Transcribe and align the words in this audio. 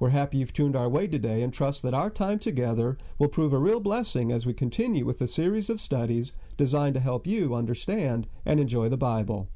We're 0.00 0.10
happy 0.10 0.38
you've 0.38 0.52
tuned 0.52 0.76
our 0.76 0.88
way 0.88 1.08
today 1.08 1.42
and 1.42 1.52
trust 1.52 1.82
that 1.82 1.94
our 1.94 2.08
time 2.08 2.38
together 2.38 2.96
will 3.18 3.26
prove 3.26 3.52
a 3.52 3.58
real 3.58 3.80
blessing 3.80 4.30
as 4.30 4.46
we 4.46 4.54
continue 4.54 5.04
with 5.04 5.20
a 5.20 5.26
series 5.26 5.68
of 5.68 5.80
studies 5.80 6.32
designed 6.56 6.94
to 6.94 7.00
help 7.00 7.26
you 7.26 7.52
understand 7.52 8.28
and 8.46 8.60
enjoy 8.60 8.88
the 8.88 8.96
Bible. 8.96 9.48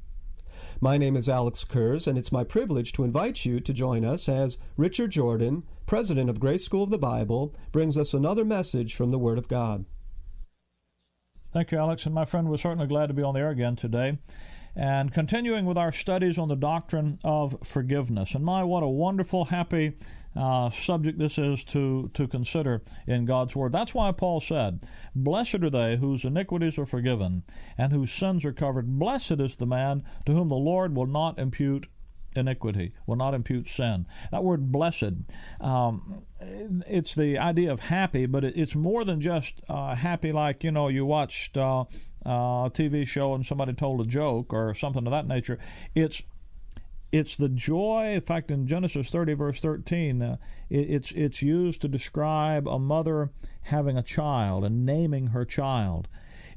My 0.81 0.97
name 0.97 1.15
is 1.15 1.29
Alex 1.29 1.63
Kurz, 1.63 2.07
and 2.07 2.17
it's 2.17 2.31
my 2.31 2.43
privilege 2.43 2.91
to 2.93 3.05
invite 3.05 3.45
you 3.45 3.61
to 3.61 3.73
join 3.73 4.03
us 4.03 4.27
as 4.27 4.57
Richard 4.75 5.11
Jordan, 5.11 5.63
president 5.85 6.29
of 6.29 6.41
Grace 6.41 6.65
School 6.65 6.83
of 6.83 6.89
the 6.89 6.97
Bible, 6.97 7.55
brings 7.71 7.97
us 7.97 8.13
another 8.13 8.43
message 8.43 8.95
from 8.95 9.11
the 9.11 9.19
Word 9.19 9.37
of 9.37 9.47
God. 9.47 9.85
Thank 11.53 11.71
you, 11.71 11.77
Alex. 11.77 12.05
And 12.05 12.13
my 12.13 12.25
friend, 12.25 12.49
we're 12.49 12.57
certainly 12.57 12.87
glad 12.87 13.07
to 13.07 13.13
be 13.13 13.23
on 13.23 13.35
the 13.35 13.39
air 13.39 13.49
again 13.49 13.77
today. 13.77 14.17
And 14.75 15.13
continuing 15.13 15.65
with 15.65 15.77
our 15.77 15.91
studies 15.91 16.37
on 16.37 16.47
the 16.47 16.55
doctrine 16.55 17.19
of 17.23 17.55
forgiveness. 17.63 18.33
And 18.33 18.43
my, 18.43 18.63
what 18.63 18.81
a 18.81 18.87
wonderful, 18.87 19.45
happy 19.45 19.93
uh, 20.35 20.69
subject 20.69 21.19
this 21.19 21.37
is 21.37 21.63
to, 21.65 22.09
to 22.13 22.27
consider 22.27 22.81
in 23.07 23.25
God's 23.25 23.55
Word. 23.55 23.71
That's 23.71 23.93
why 23.93 24.11
Paul 24.11 24.41
said, 24.41 24.81
Blessed 25.15 25.55
are 25.55 25.69
they 25.69 25.97
whose 25.97 26.25
iniquities 26.25 26.77
are 26.77 26.85
forgiven 26.85 27.43
and 27.77 27.91
whose 27.91 28.11
sins 28.11 28.45
are 28.45 28.53
covered. 28.53 28.99
Blessed 28.99 29.39
is 29.39 29.55
the 29.55 29.65
man 29.65 30.03
to 30.25 30.33
whom 30.33 30.49
the 30.49 30.55
Lord 30.55 30.95
will 30.95 31.07
not 31.07 31.39
impute 31.39 31.87
iniquity, 32.35 32.93
will 33.05 33.15
not 33.15 33.33
impute 33.33 33.69
sin. 33.69 34.05
That 34.31 34.43
word 34.43 34.71
blessed, 34.71 35.13
um, 35.61 36.23
it's 36.39 37.15
the 37.15 37.37
idea 37.37 37.71
of 37.71 37.79
happy, 37.79 38.25
but 38.25 38.43
it's 38.43 38.75
more 38.75 39.05
than 39.05 39.21
just 39.21 39.61
uh, 39.69 39.95
happy 39.95 40.31
like, 40.31 40.63
you 40.63 40.71
know, 40.71 40.87
you 40.87 41.05
watched 41.05 41.57
uh, 41.57 41.81
uh, 42.25 42.65
a 42.65 42.71
TV 42.73 43.07
show 43.07 43.33
and 43.33 43.45
somebody 43.45 43.73
told 43.73 44.01
a 44.01 44.05
joke 44.05 44.53
or 44.53 44.73
something 44.73 45.05
of 45.05 45.11
that 45.11 45.27
nature. 45.27 45.59
It's 45.95 46.21
it's 47.13 47.35
the 47.35 47.47
joy. 47.47 48.13
In 48.15 48.21
fact, 48.21 48.49
in 48.49 48.65
Genesis 48.65 49.11
30, 49.11 49.35
verse 49.35 49.59
13, 49.59 50.21
uh, 50.23 50.37
it, 50.71 50.89
it's 50.89 51.11
it's 51.11 51.43
used 51.43 51.79
to 51.81 51.87
describe 51.87 52.67
a 52.67 52.79
mother 52.79 53.29
having 53.61 53.95
a 53.95 54.03
child 54.03 54.65
and 54.65 54.83
naming 54.83 55.27
her 55.27 55.45
child. 55.45 56.07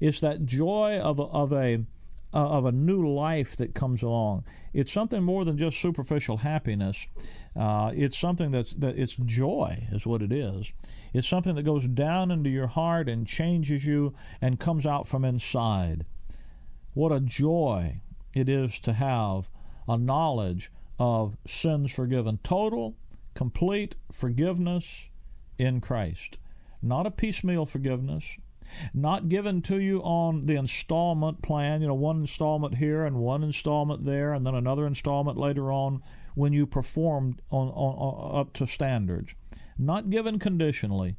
It's 0.01 0.19
that 0.21 0.47
joy 0.47 0.99
of 0.99 1.19
a, 1.19 1.25
of 1.25 1.53
a 1.53 1.85
uh, 2.33 2.49
of 2.49 2.65
a 2.65 2.73
new 2.73 3.07
life 3.07 3.55
that 3.57 3.75
comes 3.75 4.03
along. 4.03 4.45
It's 4.73 4.91
something 4.91 5.23
more 5.23 5.45
than 5.45 5.59
just 5.59 5.79
superficial 5.79 6.39
happiness. 6.39 7.07
Uh, 7.55 7.93
it's 7.95 8.17
something 8.17 8.51
that's 8.51 8.73
that 8.77 8.99
it's 8.99 9.15
joy 9.15 9.87
is 9.93 10.07
what 10.07 10.23
it 10.23 10.33
is. 10.33 10.73
It's 11.13 11.29
something 11.29 11.55
that 11.57 11.65
goes 11.65 11.87
down 11.87 12.31
into 12.31 12.49
your 12.49 12.67
heart 12.67 13.11
and 13.11 13.27
changes 13.27 13.85
you 13.85 14.15
and 14.41 14.59
comes 14.59 14.87
out 14.87 15.07
from 15.07 15.23
inside. 15.23 16.07
What 16.95 17.13
a 17.13 17.21
joy 17.21 18.01
it 18.35 18.49
is 18.49 18.81
to 18.81 18.95
have 18.95 19.51
a 19.89 19.97
knowledge 19.97 20.71
of 20.99 21.37
sins 21.47 21.93
forgiven. 21.93 22.39
Total, 22.43 22.97
complete 23.35 23.97
forgiveness 24.11 25.11
in 25.59 25.81
Christ. 25.81 26.39
Not 26.83 27.07
a 27.07 27.11
piecemeal 27.11 27.67
forgiveness, 27.67 28.37
not 28.93 29.29
given 29.29 29.63
to 29.63 29.81
you 29.81 30.01
on 30.03 30.47
the 30.47 30.57
installment 30.57 31.43
plan, 31.43 31.81
you 31.81 31.89
know, 31.89 31.95
one 31.95 32.21
installment 32.21 32.77
here 32.77 33.05
and 33.05 33.17
one 33.17 33.43
installment 33.43 34.05
there, 34.05 34.33
and 34.33 34.47
then 34.47 34.55
another 34.55 34.87
installment 34.87 35.39
later 35.39 35.73
on 35.73 36.03
when 36.35 36.53
you 36.53 36.67
performed 36.67 37.41
on, 37.51 37.69
on, 37.69 37.73
on 37.73 38.41
up 38.41 38.53
to 38.55 38.67
standards. 38.67 39.35
Not 39.79 40.11
given 40.11 40.39
conditionally, 40.39 41.17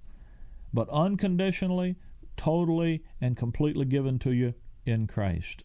but 0.74 0.90
unconditionally, 0.90 1.96
totally, 2.36 3.04
and 3.22 3.38
completely 3.38 3.86
given 3.86 4.20
to 4.20 4.32
you 4.32 4.54
in 4.86 5.08
Christ. 5.08 5.64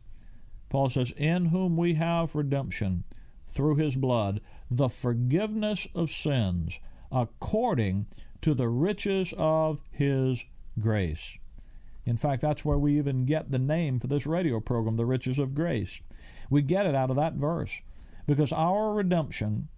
Paul 0.72 0.88
says, 0.88 1.10
In 1.19 1.47
whom 1.47 1.77
we 1.77 1.94
have 1.94 2.34
redemption 2.34 3.05
through 3.47 3.77
his 3.77 3.94
blood, 3.94 4.41
the 4.71 4.88
forgiveness 4.88 5.87
of 5.94 6.10
sins, 6.10 6.81
according 7.12 8.06
to 8.41 8.55
the 8.55 8.71
riches 8.71 9.34
of 9.37 9.82
his 9.91 10.47
grace. 10.81 11.37
In 12.06 12.16
fact, 12.16 12.41
that's 12.41 12.65
where 12.65 12.78
we 12.78 12.97
even 12.97 13.27
get 13.27 13.50
the 13.50 13.59
name 13.59 13.99
for 13.99 14.06
this 14.06 14.25
radio 14.25 14.61
program, 14.61 14.97
The 14.97 15.05
Riches 15.05 15.38
of 15.38 15.55
Grace. 15.55 16.00
We 16.49 16.62
get 16.62 16.87
it 16.87 16.94
out 16.94 17.11
of 17.11 17.16
that 17.16 17.34
verse 17.34 17.82
because 18.27 18.50
our 18.50 18.94
redemption 18.94 19.69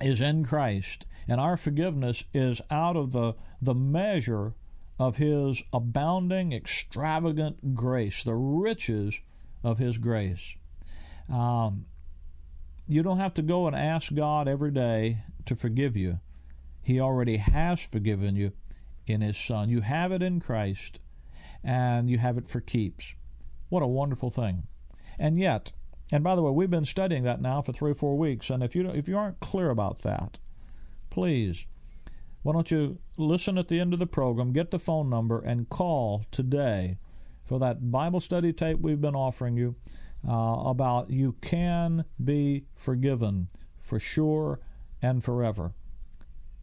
is 0.00 0.20
in 0.20 0.44
Christ 0.44 1.06
and 1.26 1.40
our 1.40 1.56
forgiveness 1.56 2.22
is 2.32 2.60
out 2.70 2.94
of 2.94 3.10
the, 3.10 3.34
the 3.60 3.74
measure 3.74 4.54
of 4.96 5.16
His 5.16 5.64
abounding, 5.72 6.52
extravagant 6.52 7.74
grace, 7.74 8.22
the 8.22 8.36
riches 8.36 9.20
of 9.62 9.78
His 9.78 9.98
grace. 9.98 10.56
Um, 11.32 11.86
you 12.86 13.02
don't 13.02 13.18
have 13.18 13.34
to 13.34 13.42
go 13.42 13.66
and 13.66 13.74
ask 13.74 14.14
God 14.14 14.46
every 14.46 14.70
day 14.70 15.18
to 15.44 15.56
forgive 15.56 15.96
you. 15.96 16.20
He 16.82 17.00
already 17.00 17.38
has 17.38 17.80
forgiven 17.80 18.36
you 18.36 18.52
in 19.06 19.20
His 19.20 19.36
Son. 19.36 19.68
You 19.68 19.80
have 19.80 20.12
it 20.12 20.22
in 20.22 20.40
Christ, 20.40 21.00
and 21.64 22.08
you 22.08 22.18
have 22.18 22.38
it 22.38 22.46
for 22.46 22.60
keeps. 22.60 23.14
What 23.68 23.82
a 23.82 23.88
wonderful 23.88 24.30
thing. 24.30 24.68
And 25.18 25.38
yet, 25.38 25.72
and 26.12 26.22
by 26.22 26.36
the 26.36 26.42
way, 26.42 26.52
we've 26.52 26.70
been 26.70 26.84
studying 26.84 27.24
that 27.24 27.40
now 27.40 27.62
for 27.62 27.72
three 27.72 27.90
or 27.90 27.96
four 27.96 28.16
weeks, 28.16 28.50
and 28.50 28.62
if 28.62 28.76
you 28.76 28.88
if 28.88 29.08
you 29.08 29.18
aren't 29.18 29.40
clear 29.40 29.70
about 29.70 30.00
that, 30.00 30.38
please, 31.10 31.66
why 32.42 32.52
don't 32.52 32.70
you 32.70 32.98
listen 33.16 33.58
at 33.58 33.66
the 33.66 33.80
end 33.80 33.92
of 33.92 33.98
the 33.98 34.06
program, 34.06 34.52
get 34.52 34.70
the 34.70 34.78
phone 34.78 35.10
number, 35.10 35.40
and 35.40 35.68
call 35.68 36.24
today 36.30 36.98
for 37.46 37.58
that 37.60 37.90
Bible 37.90 38.20
study 38.20 38.52
tape 38.52 38.80
we've 38.80 39.00
been 39.00 39.14
offering 39.14 39.56
you 39.56 39.76
uh, 40.28 40.62
about 40.66 41.10
you 41.10 41.36
can 41.40 42.04
be 42.22 42.64
forgiven 42.74 43.48
for 43.78 44.00
sure 44.00 44.60
and 45.00 45.22
forever. 45.22 45.72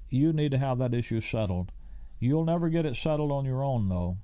You 0.09 0.33
need 0.33 0.51
to 0.51 0.57
have 0.57 0.77
that 0.79 0.93
issue 0.93 1.21
settled. 1.21 1.71
You'll 2.19 2.45
never 2.45 2.69
get 2.69 2.85
it 2.85 2.95
settled 2.95 3.31
on 3.31 3.45
your 3.45 3.63
own, 3.63 3.89
though. 3.89 4.17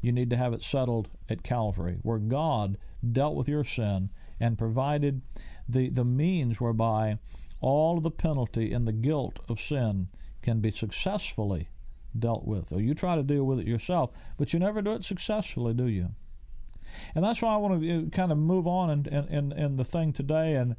You 0.00 0.12
need 0.12 0.30
to 0.30 0.36
have 0.36 0.52
it 0.52 0.62
settled 0.62 1.08
at 1.28 1.42
Calvary, 1.42 1.98
where 2.02 2.18
God 2.18 2.76
dealt 3.12 3.36
with 3.36 3.48
your 3.48 3.64
sin 3.64 4.10
and 4.40 4.58
provided 4.58 5.22
the, 5.68 5.88
the 5.88 6.04
means 6.04 6.60
whereby 6.60 7.18
all 7.60 7.96
of 7.96 8.02
the 8.02 8.10
penalty 8.10 8.72
and 8.72 8.86
the 8.86 8.92
guilt 8.92 9.38
of 9.48 9.60
sin 9.60 10.08
can 10.42 10.60
be 10.60 10.70
successfully 10.70 11.68
dealt 12.18 12.46
with. 12.46 12.72
Or 12.72 12.80
you 12.80 12.94
try 12.94 13.16
to 13.16 13.22
deal 13.22 13.44
with 13.44 13.60
it 13.60 13.66
yourself, 13.66 14.10
but 14.38 14.52
you 14.52 14.58
never 14.58 14.82
do 14.82 14.92
it 14.92 15.04
successfully, 15.04 15.74
do 15.74 15.86
you? 15.86 16.10
And 17.14 17.24
that's 17.24 17.42
why 17.42 17.54
I 17.54 17.56
want 17.56 17.82
to 17.82 18.10
kind 18.10 18.30
of 18.30 18.38
move 18.38 18.66
on 18.66 18.90
in, 18.90 19.06
in, 19.06 19.52
in 19.52 19.76
the 19.76 19.84
thing 19.84 20.12
today 20.12 20.54
and 20.54 20.76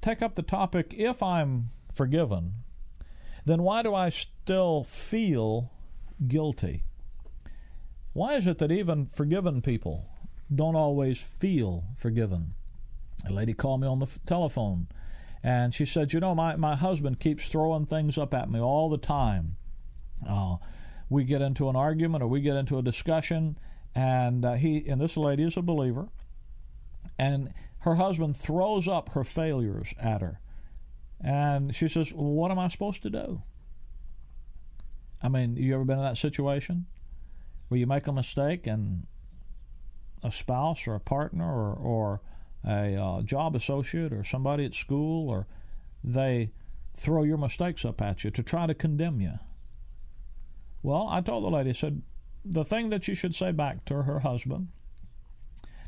take 0.00 0.20
up 0.20 0.34
the 0.34 0.42
topic 0.42 0.94
if 0.96 1.22
I'm 1.22 1.70
forgiven, 1.94 2.54
then 3.44 3.62
why 3.62 3.82
do 3.82 3.94
I 3.94 4.08
still 4.10 4.84
feel 4.84 5.70
guilty? 6.26 6.84
Why 8.12 8.34
is 8.34 8.46
it 8.46 8.58
that 8.58 8.70
even 8.70 9.06
forgiven 9.06 9.62
people 9.62 10.08
don't 10.54 10.76
always 10.76 11.20
feel 11.22 11.84
forgiven? 11.96 12.54
A 13.26 13.32
lady 13.32 13.54
called 13.54 13.80
me 13.80 13.86
on 13.86 14.00
the 14.00 14.08
telephone 14.26 14.88
and 15.42 15.74
she 15.74 15.84
said, 15.84 16.12
You 16.12 16.20
know, 16.20 16.34
my, 16.34 16.56
my 16.56 16.76
husband 16.76 17.18
keeps 17.20 17.48
throwing 17.48 17.86
things 17.86 18.16
up 18.16 18.32
at 18.34 18.50
me 18.50 18.60
all 18.60 18.88
the 18.88 18.98
time. 18.98 19.56
Uh, 20.28 20.56
we 21.08 21.24
get 21.24 21.42
into 21.42 21.68
an 21.68 21.76
argument 21.76 22.22
or 22.22 22.26
we 22.26 22.40
get 22.40 22.56
into 22.56 22.78
a 22.78 22.82
discussion, 22.82 23.56
and 23.94 24.44
uh, 24.44 24.54
he 24.54 24.86
and 24.88 25.00
this 25.00 25.16
lady 25.16 25.44
is 25.44 25.56
a 25.56 25.62
believer, 25.62 26.08
and 27.18 27.52
her 27.80 27.96
husband 27.96 28.36
throws 28.36 28.88
up 28.88 29.10
her 29.10 29.24
failures 29.24 29.94
at 29.98 30.20
her. 30.20 30.40
And 31.20 31.74
she 31.74 31.88
says, 31.88 32.12
well, 32.12 32.32
What 32.32 32.50
am 32.50 32.58
I 32.58 32.68
supposed 32.68 33.02
to 33.02 33.10
do? 33.10 33.42
I 35.22 35.28
mean, 35.28 35.56
you 35.56 35.74
ever 35.74 35.84
been 35.84 35.98
in 35.98 36.04
that 36.04 36.16
situation 36.16 36.86
where 37.68 37.78
you 37.78 37.86
make 37.86 38.06
a 38.06 38.12
mistake 38.12 38.66
and 38.66 39.06
a 40.22 40.32
spouse 40.32 40.86
or 40.86 40.94
a 40.94 41.00
partner 41.00 41.44
or, 41.44 41.74
or 41.74 42.20
a 42.64 42.96
uh, 42.96 43.22
job 43.22 43.54
associate 43.54 44.12
or 44.12 44.24
somebody 44.24 44.64
at 44.64 44.74
school 44.74 45.28
or 45.28 45.46
they 46.02 46.50
throw 46.94 47.22
your 47.22 47.38
mistakes 47.38 47.84
up 47.84 48.02
at 48.02 48.24
you 48.24 48.30
to 48.30 48.42
try 48.42 48.66
to 48.66 48.74
condemn 48.74 49.20
you? 49.20 49.34
Well, 50.82 51.08
I 51.10 51.20
told 51.20 51.44
the 51.44 51.50
lady, 51.50 51.74
said, 51.74 52.02
the 52.44 52.64
thing 52.64 52.90
that 52.90 53.06
you 53.06 53.14
should 53.14 53.34
say 53.34 53.52
back 53.52 53.84
to 53.86 54.02
her 54.02 54.20
husband, 54.20 54.68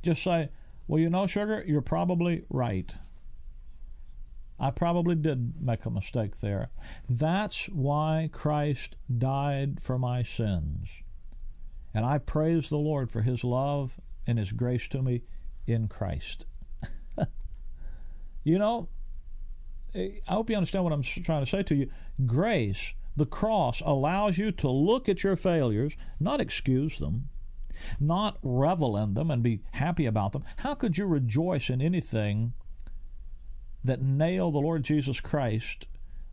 just 0.03 0.23
say, 0.23 0.51
well, 0.87 1.01
you 1.01 1.11
know, 1.11 1.27
sugar, 1.27 1.65
you're 1.67 1.81
probably 1.81 2.45
right. 2.49 2.95
I 4.59 4.71
probably 4.71 5.17
did 5.17 5.61
make 5.61 5.85
a 5.85 5.91
mistake 5.91 6.39
there. 6.41 6.71
That's 7.09 7.67
why 7.67 8.29
Christ 8.33 8.97
died 9.19 9.81
for 9.81 9.99
my 9.99 10.23
sins. 10.23 11.03
And 11.93 12.05
I 12.05 12.19
praise 12.19 12.69
the 12.69 12.77
Lord 12.77 13.11
for 13.11 13.23
His 13.23 13.43
love 13.43 13.99
and 14.27 14.39
His 14.39 14.53
grace 14.53 14.87
to 14.89 15.03
me 15.03 15.23
in 15.67 15.89
Christ. 15.89 16.47
you 18.45 18.59
know, 18.59 18.89
I 19.95 20.21
hope 20.27 20.51
you 20.51 20.57
understand 20.57 20.85
what 20.85 20.93
I'm 20.93 21.03
trying 21.03 21.45
to 21.45 21.51
say 21.51 21.63
to 21.65 21.75
you. 21.75 21.91
Grace, 22.27 22.93
the 23.17 23.27
cross, 23.27 23.81
allows 23.85 24.39
you 24.39 24.51
to 24.53 24.69
look 24.69 25.09
at 25.09 25.23
your 25.23 25.37
failures, 25.37 25.97
not 26.19 26.41
excuse 26.41 26.99
them, 26.99 27.29
not 28.01 28.39
revel 28.43 28.97
in 28.97 29.15
them 29.15 29.31
and 29.31 29.43
be 29.43 29.61
happy 29.73 30.07
about 30.07 30.33
them. 30.33 30.45
How 30.59 30.75
could 30.75 30.99
you 30.99 31.07
rejoice 31.07 31.71
in 31.71 31.81
anything 31.81 32.55
that 33.83 34.03
nail 34.03 34.51
the 34.51 34.59
Lord 34.59 34.83
Jesus 34.83 35.21
Christ, 35.21 35.87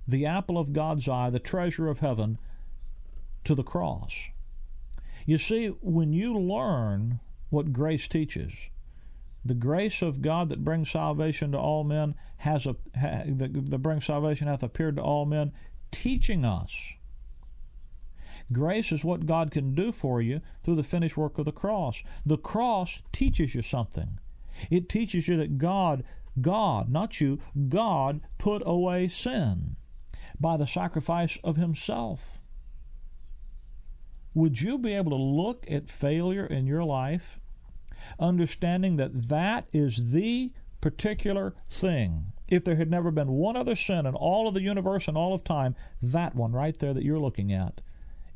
the 0.08 0.26
apple 0.26 0.58
of 0.58 0.74
God's 0.74 1.08
eye, 1.08 1.30
the 1.30 1.40
treasure 1.40 1.88
of 1.88 2.00
heaven, 2.00 2.38
to 3.44 3.56
the 3.56 3.64
cross? 3.64 4.30
You 5.26 5.38
see, 5.38 5.68
when 5.68 6.14
you 6.14 6.38
learn 6.38 7.20
what 7.50 7.74
grace 7.74 8.08
teaches, 8.08 8.70
the 9.44 9.54
grace 9.54 10.02
of 10.02 10.22
God 10.22 10.50
that 10.50 10.64
brings 10.64 10.90
salvation 10.90 11.52
to 11.52 11.58
all 11.58 11.84
men 11.84 12.16
has 12.38 12.66
a 12.66 12.76
ha, 13.00 13.24
that, 13.26 13.70
that 13.70 13.78
brings 13.80 14.06
salvation 14.06 14.48
hath 14.48 14.64
appeared 14.64 14.96
to 14.96 15.02
all 15.02 15.26
men, 15.26 15.52
teaching 15.92 16.46
us 16.46 16.94
Grace 18.52 18.92
is 18.92 19.06
what 19.06 19.26
God 19.26 19.52
can 19.52 19.74
do 19.74 19.92
for 19.92 20.22
you 20.22 20.42
through 20.64 20.76
the 20.76 20.84
finished 20.84 21.16
work 21.16 21.38
of 21.38 21.46
the 21.46 21.52
cross. 21.52 22.04
The 22.26 22.38
cross 22.38 23.02
teaches 23.12 23.56
you 23.56 23.62
something. 23.62 24.20
It 24.70 24.90
teaches 24.90 25.28
you 25.28 25.38
that 25.38 25.58
God, 25.58 26.04
God, 26.40 26.90
not 26.90 27.22
you, 27.22 27.40
God 27.70 28.22
put 28.38 28.62
away 28.66 29.08
sin 29.08 29.78
by 30.40 30.58
the 30.58 30.68
sacrifice 30.68 31.38
of 31.44 31.56
Himself. 31.56 32.40
Would 34.34 34.62
you 34.62 34.78
be 34.78 34.94
able 34.94 35.12
to 35.12 35.24
look 35.24 35.66
at 35.70 35.90
failure 35.90 36.46
in 36.46 36.66
your 36.66 36.84
life, 36.84 37.40
understanding 38.20 38.98
that 38.98 39.30
that 39.30 39.68
is 39.72 40.12
the 40.12 40.52
particular 40.82 41.54
thing? 41.70 42.34
If 42.52 42.66
there 42.66 42.76
had 42.76 42.92
never 42.92 43.12
been 43.12 43.32
one 43.32 43.56
other 43.56 43.76
sin 43.76 44.06
in 44.06 44.14
all 44.14 44.46
of 44.46 44.54
the 44.54 44.62
universe 44.62 45.08
and 45.08 45.18
all 45.18 45.34
of 45.34 45.42
time, 45.42 45.74
that 46.02 46.36
one 46.36 46.52
right 46.52 46.78
there 46.78 46.94
that 46.94 47.04
you're 47.04 47.18
looking 47.18 47.54
at 47.54 47.80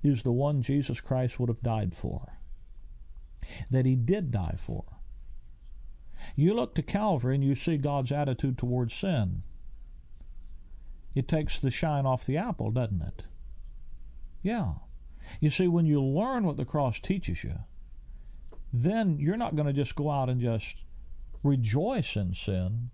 is 0.01 0.23
the 0.23 0.31
one 0.31 0.61
Jesus 0.61 1.01
Christ 1.01 1.37
would 1.37 1.49
have 1.49 1.61
died 1.61 1.93
for, 1.93 2.39
that 3.69 3.85
he 3.85 3.97
did 3.97 4.31
die 4.31 4.55
for. 4.57 4.85
You 6.33 6.53
look 6.53 6.75
to 6.75 6.81
Calvary 6.81 7.35
and 7.35 7.43
you 7.43 7.55
see 7.55 7.75
God's 7.75 8.11
attitude 8.11 8.57
towards 8.57 8.93
sin. 8.93 9.43
It 11.13 11.27
takes 11.27 11.59
the 11.59 11.69
shine 11.69 12.05
off 12.05 12.25
the 12.25 12.37
apple, 12.37 12.71
doesn't 12.71 13.01
it? 13.01 13.25
Yeah. 14.41 14.75
You 15.41 15.49
see, 15.49 15.67
when 15.67 15.85
you 15.85 16.01
learn 16.01 16.45
what 16.45 16.55
the 16.55 16.63
cross 16.63 17.01
teaches 17.01 17.43
you, 17.43 17.55
then 18.71 19.17
you're 19.19 19.35
not 19.35 19.57
going 19.57 19.67
to 19.67 19.73
just 19.73 19.95
go 19.95 20.09
out 20.09 20.29
and 20.29 20.39
just 20.39 20.83
rejoice 21.43 22.15
in 22.15 22.33
sin. 22.33 22.91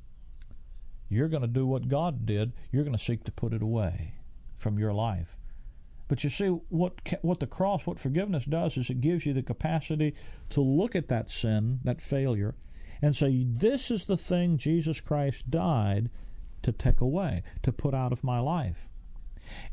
You're 1.11 1.27
going 1.27 1.41
to 1.41 1.47
do 1.47 1.67
what 1.67 1.89
God 1.89 2.25
did. 2.25 2.53
You're 2.71 2.85
going 2.85 2.97
to 2.97 3.03
seek 3.03 3.25
to 3.25 3.31
put 3.31 3.53
it 3.53 3.61
away 3.61 4.15
from 4.55 4.79
your 4.79 4.93
life. 4.93 5.37
But 6.07 6.23
you 6.23 6.29
see, 6.29 6.47
what 6.47 6.93
what 7.21 7.39
the 7.39 7.47
cross, 7.47 7.85
what 7.85 7.99
forgiveness 7.99 8.45
does, 8.45 8.77
is 8.77 8.89
it 8.89 9.01
gives 9.01 9.25
you 9.25 9.33
the 9.33 9.43
capacity 9.43 10.13
to 10.49 10.61
look 10.61 10.95
at 10.95 11.07
that 11.09 11.29
sin, 11.29 11.79
that 11.83 12.01
failure, 12.01 12.55
and 13.01 13.15
say, 13.15 13.43
"This 13.45 13.91
is 13.91 14.05
the 14.05 14.17
thing 14.17 14.57
Jesus 14.57 14.99
Christ 14.99 15.49
died 15.49 16.09
to 16.63 16.71
take 16.71 17.01
away, 17.01 17.43
to 17.63 17.71
put 17.71 17.93
out 17.93 18.11
of 18.11 18.23
my 18.23 18.39
life." 18.39 18.89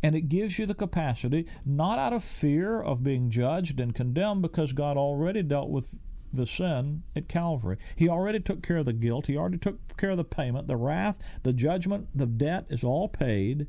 And 0.02 0.14
it 0.14 0.28
gives 0.28 0.58
you 0.58 0.66
the 0.66 0.74
capacity, 0.74 1.46
not 1.64 1.98
out 1.98 2.12
of 2.12 2.24
fear 2.24 2.80
of 2.80 3.02
being 3.02 3.30
judged 3.30 3.78
and 3.80 3.94
condemned, 3.94 4.42
because 4.42 4.72
God 4.72 4.96
already 4.96 5.42
dealt 5.42 5.70
with 5.70 5.96
the 6.32 6.46
sin 6.46 7.02
at 7.16 7.28
Calvary. 7.28 7.78
He 7.96 8.08
already 8.08 8.40
took 8.40 8.62
care 8.62 8.78
of 8.78 8.86
the 8.86 8.92
guilt. 8.92 9.26
He 9.26 9.36
already 9.36 9.58
took 9.58 9.96
care 9.96 10.10
of 10.10 10.16
the 10.16 10.24
payment, 10.24 10.66
the 10.66 10.76
wrath, 10.76 11.18
the 11.42 11.52
judgment, 11.52 12.08
the 12.14 12.26
debt 12.26 12.66
is 12.68 12.84
all 12.84 13.08
paid. 13.08 13.66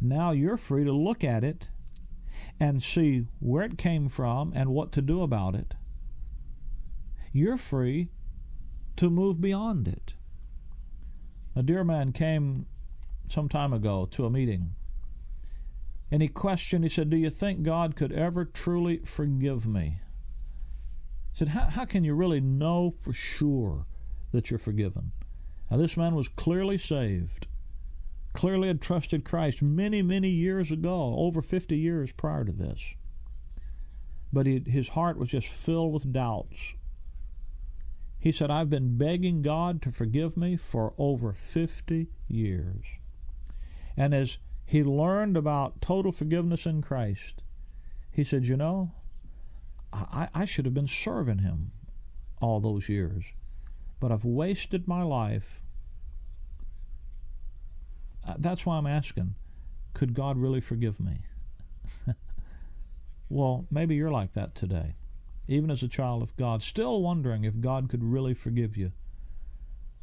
Now 0.00 0.32
you're 0.32 0.56
free 0.56 0.84
to 0.84 0.92
look 0.92 1.22
at 1.24 1.44
it 1.44 1.70
and 2.58 2.82
see 2.82 3.26
where 3.40 3.64
it 3.64 3.78
came 3.78 4.08
from 4.08 4.52
and 4.54 4.70
what 4.70 4.92
to 4.92 5.02
do 5.02 5.22
about 5.22 5.54
it. 5.54 5.74
You're 7.32 7.56
free 7.56 8.10
to 8.96 9.10
move 9.10 9.40
beyond 9.40 9.88
it. 9.88 10.14
A 11.56 11.62
dear 11.62 11.84
man 11.84 12.12
came 12.12 12.66
some 13.28 13.48
time 13.48 13.72
ago 13.72 14.06
to 14.10 14.26
a 14.26 14.30
meeting 14.30 14.74
and 16.10 16.22
he 16.22 16.28
questioned, 16.28 16.84
he 16.84 16.90
said, 16.90 17.10
Do 17.10 17.16
you 17.16 17.28
think 17.28 17.64
God 17.64 17.96
could 17.96 18.12
ever 18.12 18.44
truly 18.44 18.98
forgive 18.98 19.66
me? 19.66 19.98
Said, 21.34 21.48
How, 21.48 21.68
how 21.68 21.84
can 21.84 22.04
you 22.04 22.14
really 22.14 22.40
know 22.40 22.90
for 22.98 23.12
sure 23.12 23.86
that 24.32 24.50
you're 24.50 24.58
forgiven? 24.58 25.12
Now, 25.70 25.76
this 25.76 25.96
man 25.96 26.14
was 26.14 26.28
clearly 26.28 26.78
saved 26.78 27.48
clearly 28.34 28.68
had 28.68 28.82
trusted 28.82 29.24
Christ 29.24 29.62
many, 29.62 30.02
many 30.02 30.28
years 30.28 30.70
ago, 30.70 31.14
over 31.16 31.40
50 31.40 31.78
years 31.78 32.12
prior 32.12 32.44
to 32.44 32.52
this. 32.52 32.94
But 34.32 34.46
he, 34.46 34.62
his 34.66 34.90
heart 34.90 35.16
was 35.16 35.30
just 35.30 35.46
filled 35.46 35.94
with 35.94 36.12
doubts. 36.12 36.74
He 38.18 38.32
said, 38.32 38.50
I've 38.50 38.70
been 38.70 38.98
begging 38.98 39.40
God 39.40 39.80
to 39.82 39.92
forgive 39.92 40.36
me 40.36 40.56
for 40.56 40.92
over 40.98 41.32
50 41.32 42.08
years. 42.26 42.84
And 43.96 44.12
as 44.12 44.38
he 44.66 44.82
learned 44.82 45.36
about 45.36 45.80
total 45.80 46.10
forgiveness 46.10 46.66
in 46.66 46.82
Christ, 46.82 47.42
he 48.10 48.24
said, 48.24 48.46
You 48.46 48.56
know, 48.56 48.92
I, 49.94 50.28
I 50.34 50.44
should 50.44 50.64
have 50.64 50.74
been 50.74 50.88
serving 50.88 51.38
him 51.38 51.70
all 52.40 52.60
those 52.60 52.88
years, 52.88 53.24
but 54.00 54.10
I've 54.10 54.24
wasted 54.24 54.88
my 54.88 55.02
life 55.02 55.62
uh, 58.26 58.34
that's 58.38 58.64
why 58.64 58.76
I'm 58.76 58.86
asking 58.86 59.34
could 59.92 60.14
God 60.14 60.36
really 60.36 60.60
forgive 60.60 60.98
me? 60.98 61.20
well, 63.28 63.64
maybe 63.70 63.94
you're 63.94 64.10
like 64.10 64.32
that 64.32 64.56
today, 64.56 64.96
even 65.46 65.70
as 65.70 65.84
a 65.84 65.88
child 65.88 66.20
of 66.20 66.36
God, 66.36 66.64
still 66.64 67.00
wondering 67.00 67.44
if 67.44 67.60
God 67.60 67.88
could 67.88 68.02
really 68.02 68.34
forgive 68.34 68.76
you. 68.76 68.90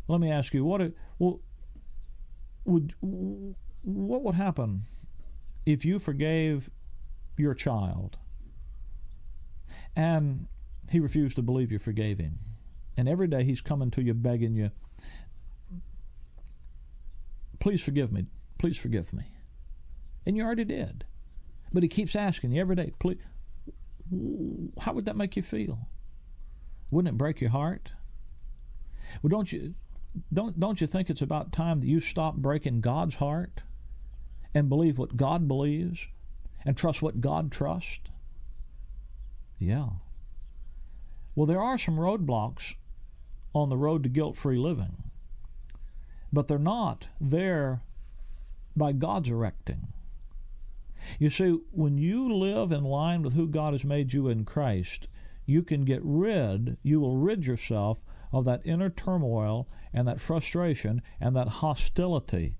Let 0.08 0.22
me 0.22 0.32
ask 0.32 0.54
you, 0.54 0.64
what 0.64 0.94
well, 1.20 1.42
would 2.64 2.94
what 3.02 4.24
would 4.24 4.36
happen 4.36 4.86
if 5.66 5.84
you 5.84 6.00
forgave 6.00 6.70
your 7.38 7.54
child 7.54 8.18
and 9.96 10.48
he 10.90 11.00
refused 11.00 11.36
to 11.38 11.42
believe 11.42 11.72
you 11.72 11.80
forgave 11.80 12.20
him, 12.20 12.40
and 12.98 13.08
every 13.08 13.28
day 13.28 13.44
he's 13.44 13.62
coming 13.62 13.92
to 13.92 14.02
you 14.02 14.14
begging 14.14 14.56
you, 14.56 14.72
please 17.60 17.82
forgive 17.84 18.12
me. 18.12 18.26
Please 18.58 18.78
forgive 18.78 19.14
me. 19.14 19.24
And 20.26 20.38
you 20.38 20.44
already 20.44 20.66
did. 20.66 21.06
But 21.74 21.84
he 21.84 21.90
keeps 21.90 22.16
asking 22.16 22.52
you 22.52 22.62
every 22.62 22.76
day, 22.76 22.92
please. 23.00 23.20
How 24.80 24.94
would 24.94 25.06
that 25.06 25.16
make 25.16 25.38
you 25.38 25.44
feel? 25.44 25.88
Wouldn't 26.92 27.16
it 27.16 27.18
break 27.18 27.40
your 27.40 27.52
heart? 27.52 27.94
Well, 29.22 29.30
don't 29.30 29.52
you 29.52 29.74
don't 30.34 30.60
don't 30.60 30.82
you 30.82 30.88
think 30.88 31.10
it's 31.10 31.22
about 31.22 31.54
time 31.54 31.80
that 31.80 31.88
you 31.88 32.02
stop 32.02 32.36
breaking 32.36 32.82
God's 32.82 33.16
heart 33.16 33.64
and 34.54 34.68
believe 34.68 34.98
what 34.98 35.16
God 35.16 35.48
believes 35.48 36.08
and 36.66 36.76
trust 36.76 37.02
what 37.02 37.22
God 37.22 37.52
trusts? 37.52 38.10
Yeah. 39.62 39.90
Well, 41.36 41.46
there 41.46 41.62
are 41.62 41.78
some 41.78 41.96
roadblocks 41.96 42.76
on 43.54 43.70
the 43.70 43.78
road 43.78 44.04
to 44.04 44.10
guilt-free 44.10 44.58
living 44.58 45.12
but 46.32 46.48
they're 46.48 46.60
not 46.60 47.08
there 47.20 47.82
by 48.76 48.94
God's 48.94 49.30
erecting. 49.30 49.88
You 51.20 51.30
see, 51.30 51.60
when 51.72 51.98
you 51.98 52.34
live 52.34 52.72
in 52.72 52.84
line 52.84 53.22
with 53.24 53.34
who 53.34 53.48
God 53.48 53.74
has 53.74 53.84
made 53.84 54.14
you 54.14 54.28
in 54.28 54.46
Christ, 54.46 55.08
you 55.46 55.64
can 55.64 55.84
get 55.84 56.02
rid, 56.04 56.78
you 56.84 57.00
will 57.00 57.18
rid 57.18 57.46
yourself 57.46 58.00
of 58.32 58.46
that 58.46 58.62
inner 58.64 58.90
turmoil 58.90 59.68
and 59.94 60.08
that 60.08 60.22
frustration 60.22 61.02
and 61.20 61.36
that 61.36 61.48
hostility. 61.48 62.56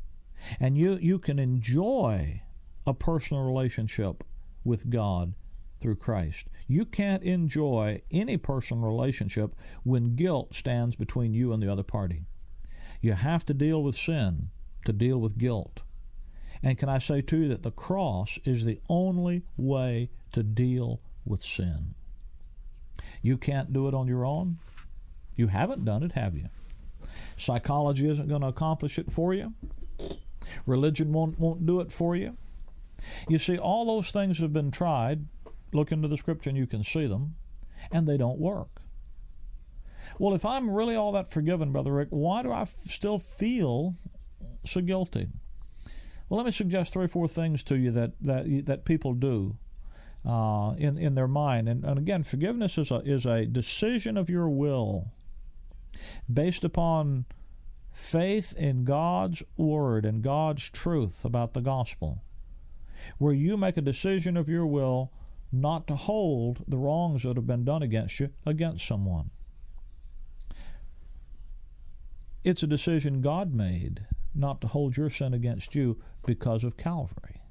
And 0.60 0.78
you, 0.78 0.98
you 1.00 1.20
can 1.20 1.40
enjoy 1.40 2.42
a 2.86 2.94
personal 2.94 3.44
relationship 3.44 4.24
with 4.66 4.90
God 4.90 5.34
through 5.80 5.96
Christ. 5.96 6.48
You 6.72 6.86
can't 6.86 7.22
enjoy 7.24 8.02
any 8.12 8.38
personal 8.38 8.88
relationship 8.88 9.58
when 9.84 10.16
guilt 10.16 10.56
stands 10.56 10.96
between 10.96 11.34
you 11.34 11.52
and 11.52 11.62
the 11.62 11.70
other 11.70 11.84
party. 11.84 12.24
You 13.02 13.12
have 13.12 13.46
to 13.48 13.54
deal 13.54 13.84
with 13.84 13.98
sin 13.98 14.52
to 14.86 14.94
deal 14.94 15.20
with 15.20 15.38
guilt. 15.38 15.82
And 16.64 16.78
can 16.78 16.88
I 16.88 17.00
say 17.00 17.20
to 17.24 17.38
you 17.38 17.50
that 17.50 17.64
the 17.64 17.72
cross 17.72 18.40
is 18.46 18.64
the 18.64 18.80
only 18.88 19.44
way 19.58 20.12
to 20.32 20.44
deal 20.44 21.02
with 21.26 21.44
sin? 21.44 21.94
You 23.22 23.38
can't 23.38 23.74
do 23.74 23.90
it 23.90 23.94
on 23.94 24.08
your 24.08 24.26
own. 24.26 24.60
You 25.36 25.48
haven't 25.48 25.84
done 25.84 26.04
it, 26.04 26.14
have 26.14 26.38
you? 26.38 26.48
Psychology 27.36 28.10
isn't 28.10 28.30
going 28.30 28.44
to 28.44 28.48
accomplish 28.48 28.98
it 28.98 29.12
for 29.12 29.34
you. 29.34 29.54
Religion 30.66 31.12
won't, 31.12 31.38
won't 31.38 31.66
do 31.66 31.82
it 31.82 31.92
for 31.92 32.16
you. 32.16 32.38
You 33.28 33.40
see, 33.40 33.58
all 33.58 33.86
those 33.86 34.12
things 34.12 34.40
have 34.40 34.54
been 34.54 34.72
tried. 34.72 35.26
Look 35.74 35.92
into 35.92 36.08
the 36.08 36.18
scripture 36.18 36.50
and 36.50 36.58
you 36.58 36.68
can 36.68 36.84
see 36.84 37.08
them, 37.08 37.36
and 37.92 38.08
they 38.08 38.18
don't 38.18 38.40
work. 38.40 38.82
Well, 40.20 40.34
if 40.34 40.46
I'm 40.46 40.70
really 40.70 40.96
all 40.96 41.12
that 41.14 41.30
forgiven, 41.30 41.72
Brother 41.72 41.94
Rick, 41.94 42.10
why 42.10 42.44
do 42.44 42.52
I 42.52 42.62
f- 42.62 42.76
still 42.86 43.20
feel 43.20 43.96
so 44.66 44.82
guilty? 44.82 45.28
Well, 46.28 46.38
let 46.38 46.46
me 46.46 46.52
suggest 46.52 46.94
three 46.94 47.06
or 47.06 47.10
four 47.10 47.28
things 47.28 47.64
to 47.64 47.76
you 47.76 47.92
that 47.92 48.14
that 48.22 48.66
that 48.66 48.86
people 48.86 49.14
do 49.14 49.58
uh, 50.26 50.74
in 50.78 50.98
in 50.98 51.16
their 51.16 51.28
mind. 51.28 51.68
And, 51.68 51.84
and 51.84 51.98
again, 51.98 52.24
forgiveness 52.24 52.78
is 52.78 52.92
a 52.92 53.00
is 53.00 53.26
a 53.26 53.46
decision 53.46 54.18
of 54.18 54.30
your 54.30 54.50
will 54.50 55.12
based 56.32 56.64
upon 56.64 57.26
faith 57.92 58.54
in 58.58 58.86
God's 58.86 59.44
word 59.58 60.06
and 60.06 60.24
God's 60.24 60.70
truth 60.70 61.26
about 61.26 61.54
the 61.54 61.62
gospel, 61.62 62.24
where 63.18 63.34
you 63.34 63.58
make 63.58 63.78
a 63.78 63.82
decision 63.82 64.38
of 64.38 64.48
your 64.48 64.66
will 64.66 65.12
not 65.52 65.88
to 65.88 65.96
hold 65.96 66.64
the 66.68 66.78
wrongs 66.78 67.24
that 67.24 67.36
have 67.36 67.48
been 67.48 67.66
done 67.66 67.84
against 67.84 68.20
you 68.20 68.30
against 68.46 68.88
someone. 68.88 69.32
It's 72.44 72.64
a 72.64 72.68
decision 72.68 73.22
God 73.22 73.54
made 73.54 74.06
not 74.34 74.62
to 74.62 74.68
hold 74.68 74.98
your 74.98 75.10
sin 75.10 75.34
against 75.34 75.76
you 75.76 76.02
because 76.26 76.64
of 76.64 76.78
Calvary. 76.78 77.42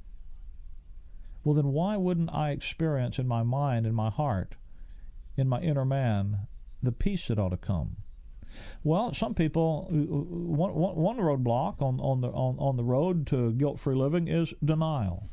Well, 1.44 1.54
then 1.54 1.72
why 1.72 1.96
wouldn't 1.96 2.34
I 2.34 2.50
experience 2.50 3.18
in 3.18 3.26
my 3.26 3.42
mind, 3.42 3.86
in 3.86 3.94
my 3.94 4.10
heart, 4.10 4.56
in 5.36 5.48
my 5.48 5.60
inner 5.60 5.84
man, 5.84 6.48
the 6.82 6.92
peace 6.92 7.28
that 7.28 7.38
ought 7.38 7.50
to 7.50 7.56
come? 7.56 7.96
Well, 8.82 9.14
some 9.14 9.34
people, 9.34 9.86
one, 9.90 10.72
one 10.74 11.18
roadblock 11.18 11.80
on, 11.80 12.00
on, 12.00 12.20
the, 12.20 12.28
on, 12.28 12.56
on 12.58 12.76
the 12.76 12.84
road 12.84 13.26
to 13.28 13.52
guilt 13.52 13.78
free 13.78 13.94
living 13.94 14.26
is 14.26 14.52
denial. 14.62 15.30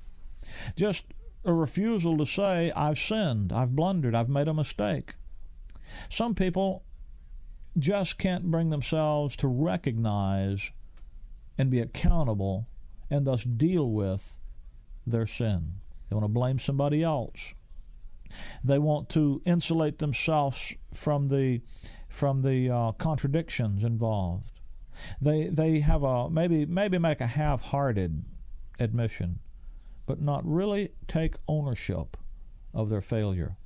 Just 0.75 1.05
a 1.47 1.53
refusal 1.53 2.17
to 2.17 2.25
say, 2.25 2.71
I've 2.75 2.99
sinned, 2.99 3.53
I've 3.53 3.75
blundered, 3.75 4.13
I've 4.13 4.29
made 4.29 4.47
a 4.47 4.53
mistake. 4.53 5.15
Some 6.09 6.35
people 6.35 6.83
just 7.77 8.17
can't 8.17 8.51
bring 8.51 8.69
themselves 8.69 9.35
to 9.37 9.47
recognize 9.47 10.71
and 11.57 11.71
be 11.71 11.79
accountable 11.79 12.67
and 13.09 13.25
thus 13.25 13.43
deal 13.43 13.89
with 13.89 14.39
their 15.05 15.25
sin. 15.25 15.75
They 16.09 16.15
want 16.15 16.25
to 16.25 16.29
blame 16.29 16.59
somebody 16.59 17.03
else. 17.03 17.53
They 18.63 18.77
want 18.77 19.09
to 19.09 19.41
insulate 19.45 19.99
themselves 19.99 20.73
from 20.93 21.27
the 21.27 21.61
from 22.09 22.41
the 22.41 22.69
uh, 22.69 22.91
contradictions 22.93 23.83
involved. 23.83 24.59
They 25.21 25.47
they 25.47 25.79
have 25.79 26.03
a 26.03 26.29
maybe 26.29 26.65
maybe 26.65 26.97
make 26.97 27.21
a 27.21 27.27
half-hearted 27.27 28.25
admission, 28.79 29.39
but 30.07 30.19
not 30.19 30.43
really 30.43 30.89
take 31.05 31.35
ownership 31.47 32.17
of 32.73 32.89
their 32.89 33.01
failure. 33.01 33.57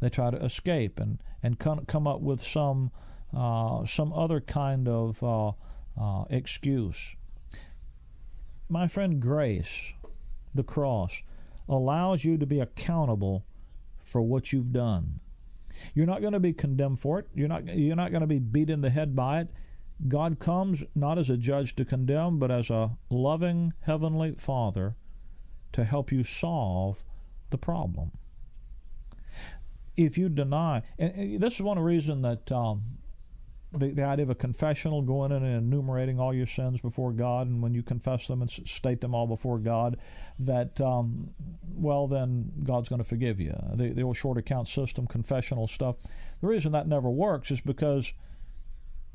They 0.00 0.10
try 0.10 0.30
to 0.30 0.44
escape 0.44 1.00
and 1.00 1.22
and 1.42 1.58
come 1.58 2.06
up 2.06 2.20
with 2.20 2.42
some 2.42 2.90
uh, 3.34 3.86
some 3.86 4.12
other 4.12 4.40
kind 4.40 4.88
of 4.88 5.22
uh, 5.22 5.52
uh, 5.98 6.24
excuse. 6.28 7.14
My 8.68 8.88
friend, 8.88 9.20
grace, 9.20 9.92
the 10.54 10.64
cross, 10.64 11.22
allows 11.68 12.24
you 12.24 12.36
to 12.36 12.46
be 12.46 12.60
accountable 12.60 13.44
for 14.02 14.20
what 14.20 14.52
you've 14.52 14.72
done. 14.72 15.20
You're 15.94 16.06
not 16.06 16.20
going 16.20 16.32
to 16.32 16.40
be 16.40 16.52
condemned 16.52 16.98
for 16.98 17.20
it. 17.20 17.28
You're 17.34 17.48
not 17.48 17.66
you're 17.66 17.96
not 17.96 18.10
going 18.10 18.22
to 18.22 18.26
be 18.26 18.38
beat 18.38 18.70
in 18.70 18.80
the 18.80 18.90
head 18.90 19.14
by 19.14 19.40
it. 19.40 19.48
God 20.08 20.38
comes 20.40 20.82
not 20.94 21.18
as 21.18 21.30
a 21.30 21.36
judge 21.36 21.76
to 21.76 21.84
condemn, 21.84 22.38
but 22.38 22.50
as 22.50 22.70
a 22.70 22.96
loving 23.10 23.74
heavenly 23.82 24.32
Father 24.32 24.96
to 25.72 25.84
help 25.84 26.10
you 26.12 26.24
solve 26.24 27.04
the 27.50 27.58
problem. 27.58 28.12
If 29.96 30.16
you 30.16 30.28
deny, 30.28 30.82
and 30.98 31.40
this 31.40 31.54
is 31.54 31.62
one 31.62 31.78
reason 31.78 32.22
that 32.22 32.50
um, 32.50 32.82
the, 33.72 33.90
the 33.90 34.02
idea 34.02 34.24
of 34.24 34.30
a 34.30 34.34
confessional, 34.34 35.02
going 35.02 35.30
in 35.30 35.44
and 35.44 35.56
enumerating 35.56 36.18
all 36.18 36.34
your 36.34 36.46
sins 36.46 36.80
before 36.80 37.12
God, 37.12 37.46
and 37.46 37.62
when 37.62 37.74
you 37.74 37.82
confess 37.82 38.26
them 38.26 38.40
and 38.40 38.50
state 38.50 39.00
them 39.00 39.14
all 39.14 39.26
before 39.26 39.58
God, 39.58 39.98
that, 40.38 40.80
um, 40.80 41.30
well, 41.74 42.06
then 42.06 42.50
God's 42.64 42.88
going 42.88 43.00
to 43.00 43.08
forgive 43.08 43.40
you. 43.40 43.54
The, 43.74 43.90
the 43.90 44.02
old 44.02 44.16
short 44.16 44.38
account 44.38 44.68
system, 44.68 45.06
confessional 45.06 45.68
stuff. 45.68 45.96
The 46.40 46.46
reason 46.46 46.72
that 46.72 46.88
never 46.88 47.10
works 47.10 47.50
is 47.50 47.60
because 47.60 48.12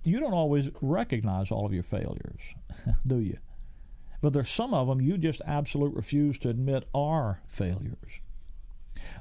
you 0.04 0.20
don't 0.20 0.34
always 0.34 0.70
recognize 0.82 1.52
all 1.52 1.66
of 1.66 1.74
your 1.74 1.84
failures, 1.84 2.42
do 3.08 3.20
you? 3.20 3.38
But 4.25 4.34
there's 4.34 4.50
some 4.50 4.74
of 4.74 4.88
them 4.88 5.01
you 5.01 5.20
just 5.20 5.44
absolutely 5.46 5.98
refuse 5.98 6.39
to 6.39 6.50
admit 6.50 6.89
are 6.96 7.44
failures. 7.48 8.22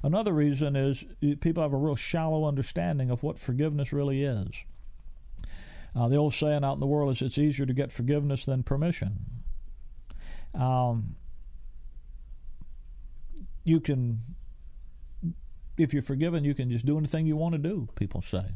Another 0.03 0.33
reason 0.33 0.77
is 0.77 1.05
people 1.41 1.63
have 1.63 1.75
a 1.75 1.77
real 1.77 1.95
shallow 1.95 2.47
understanding 2.47 3.11
of 3.11 3.23
what 3.23 3.39
forgiveness 3.39 3.93
really 3.93 4.23
is. 4.23 4.65
Uh, 5.95 6.09
the 6.09 6.17
old 6.17 6.33
saying 6.33 6.65
out 6.65 6.73
in 6.73 6.81
the 6.81 6.87
world 6.87 7.11
is 7.11 7.21
it's 7.21 7.37
easier 7.37 7.67
to 7.67 7.75
get 7.75 7.93
forgiveness 7.93 8.47
than 8.47 8.63
permission. 8.63 9.27
Um, 10.55 11.17
you 13.63 13.81
can, 13.81 14.23
if 15.77 15.93
you're 15.93 16.03
forgiven, 16.03 16.45
you 16.45 16.55
can 16.55 16.71
just 16.71 16.87
do 16.87 16.97
anything 16.97 17.27
you 17.27 17.37
want 17.37 17.53
to 17.53 17.59
do, 17.59 17.91
people 17.95 18.23
say. 18.23 18.47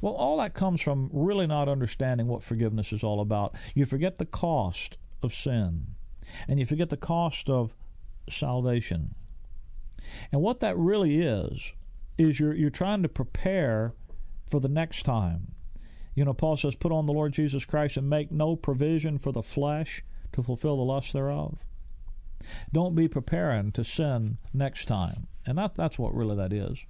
Well, 0.00 0.14
all 0.14 0.36
that 0.36 0.54
comes 0.54 0.80
from 0.80 1.10
really 1.12 1.48
not 1.48 1.68
understanding 1.68 2.28
what 2.28 2.44
forgiveness 2.44 2.92
is 2.92 3.02
all 3.02 3.18
about. 3.18 3.56
You 3.74 3.84
forget 3.84 4.18
the 4.18 4.26
cost 4.26 4.96
of 5.24 5.32
sin, 5.32 5.94
and 6.48 6.58
you 6.58 6.66
forget 6.66 6.90
the 6.90 6.96
cost 6.96 7.48
of 7.48 7.74
salvation. 8.28 9.14
And 10.30 10.40
what 10.40 10.60
that 10.60 10.76
really 10.76 11.20
is, 11.20 11.72
is 12.18 12.40
you're, 12.40 12.54
you're 12.54 12.70
trying 12.70 13.02
to 13.02 13.08
prepare 13.08 13.94
for 14.48 14.60
the 14.60 14.68
next 14.68 15.04
time. 15.04 15.54
You 16.14 16.24
know, 16.24 16.34
Paul 16.34 16.56
says, 16.56 16.74
Put 16.74 16.92
on 16.92 17.06
the 17.06 17.12
Lord 17.12 17.32
Jesus 17.32 17.64
Christ 17.64 17.96
and 17.96 18.08
make 18.08 18.30
no 18.30 18.54
provision 18.56 19.18
for 19.18 19.32
the 19.32 19.42
flesh 19.42 20.04
to 20.32 20.42
fulfill 20.42 20.76
the 20.76 20.82
lust 20.82 21.12
thereof. 21.12 21.58
Don't 22.72 22.94
be 22.94 23.08
preparing 23.08 23.72
to 23.72 23.84
sin 23.84 24.38
next 24.52 24.86
time. 24.86 25.28
And 25.46 25.58
that, 25.58 25.74
that's 25.74 25.98
what 25.98 26.14
really 26.14 26.36
that 26.36 26.52
is. 26.52 26.84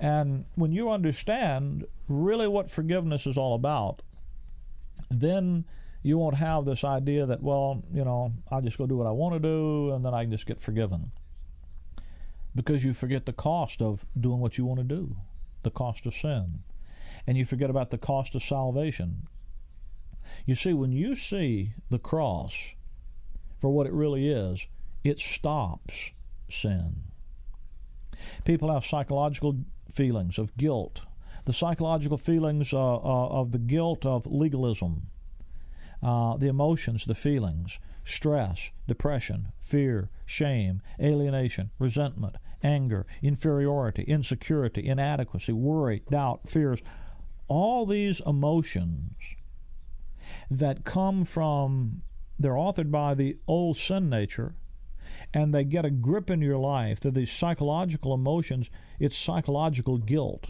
And 0.00 0.44
when 0.54 0.72
you 0.72 0.90
understand 0.90 1.84
really 2.08 2.48
what 2.48 2.70
forgiveness 2.70 3.26
is 3.26 3.36
all 3.36 3.54
about, 3.54 4.02
then 5.10 5.64
you 6.02 6.18
won't 6.18 6.36
have 6.36 6.64
this 6.64 6.84
idea 6.84 7.26
that, 7.26 7.42
well, 7.42 7.82
you 7.92 8.04
know, 8.04 8.32
I'll 8.50 8.62
just 8.62 8.78
go 8.78 8.86
do 8.86 8.96
what 8.96 9.06
I 9.06 9.10
want 9.10 9.34
to 9.34 9.40
do 9.40 9.92
and 9.92 10.04
then 10.04 10.14
I 10.14 10.22
can 10.22 10.30
just 10.30 10.46
get 10.46 10.60
forgiven. 10.60 11.12
Because 12.54 12.84
you 12.84 12.94
forget 12.94 13.26
the 13.26 13.32
cost 13.32 13.82
of 13.82 14.06
doing 14.18 14.40
what 14.40 14.58
you 14.58 14.64
want 14.64 14.80
to 14.80 14.84
do, 14.84 15.16
the 15.62 15.70
cost 15.70 16.06
of 16.06 16.14
sin 16.14 16.62
and 17.26 17.36
you 17.36 17.44
forget 17.44 17.70
about 17.70 17.90
the 17.90 17.98
cost 17.98 18.34
of 18.34 18.42
salvation. 18.42 19.28
You 20.46 20.54
see, 20.54 20.72
when 20.72 20.92
you 20.92 21.14
see 21.14 21.74
the 21.90 21.98
cross 21.98 22.74
for 23.58 23.70
what 23.70 23.86
it 23.86 23.92
really 23.92 24.30
is, 24.30 24.66
it 25.04 25.18
stops 25.18 26.12
sin. 26.48 27.04
People 28.44 28.72
have 28.72 28.84
psychological 28.84 29.58
feelings 29.90 30.38
of 30.38 30.56
guilt, 30.56 31.02
the 31.44 31.52
psychological 31.52 32.16
feelings 32.16 32.72
uh, 32.72 32.96
uh, 32.96 33.28
of 33.28 33.52
the 33.52 33.58
guilt 33.58 34.06
of 34.06 34.26
legalism, 34.26 35.08
uh, 36.02 36.36
the 36.36 36.48
emotions, 36.48 37.04
the 37.04 37.14
feelings, 37.14 37.78
stress, 38.04 38.70
depression, 38.86 39.48
fear, 39.60 40.10
shame, 40.24 40.80
alienation, 41.00 41.70
resentment, 41.78 42.36
anger, 42.62 43.06
inferiority, 43.22 44.02
insecurity, 44.02 44.86
inadequacy, 44.86 45.52
worry, 45.52 46.02
doubt, 46.10 46.48
fears 46.48 46.82
all 47.48 47.86
these 47.86 48.20
emotions 48.26 49.36
that 50.50 50.84
come 50.84 51.24
from, 51.24 52.02
they're 52.38 52.52
authored 52.52 52.90
by 52.90 53.14
the 53.14 53.38
old 53.46 53.76
sin 53.76 54.08
nature, 54.08 54.54
and 55.32 55.54
they 55.54 55.64
get 55.64 55.84
a 55.84 55.90
grip 55.90 56.30
in 56.30 56.42
your 56.42 56.58
life. 56.58 57.00
They're 57.00 57.10
these 57.10 57.32
psychological 57.32 58.14
emotions, 58.14 58.70
it's 59.00 59.16
psychological 59.16 59.98
guilt 59.98 60.48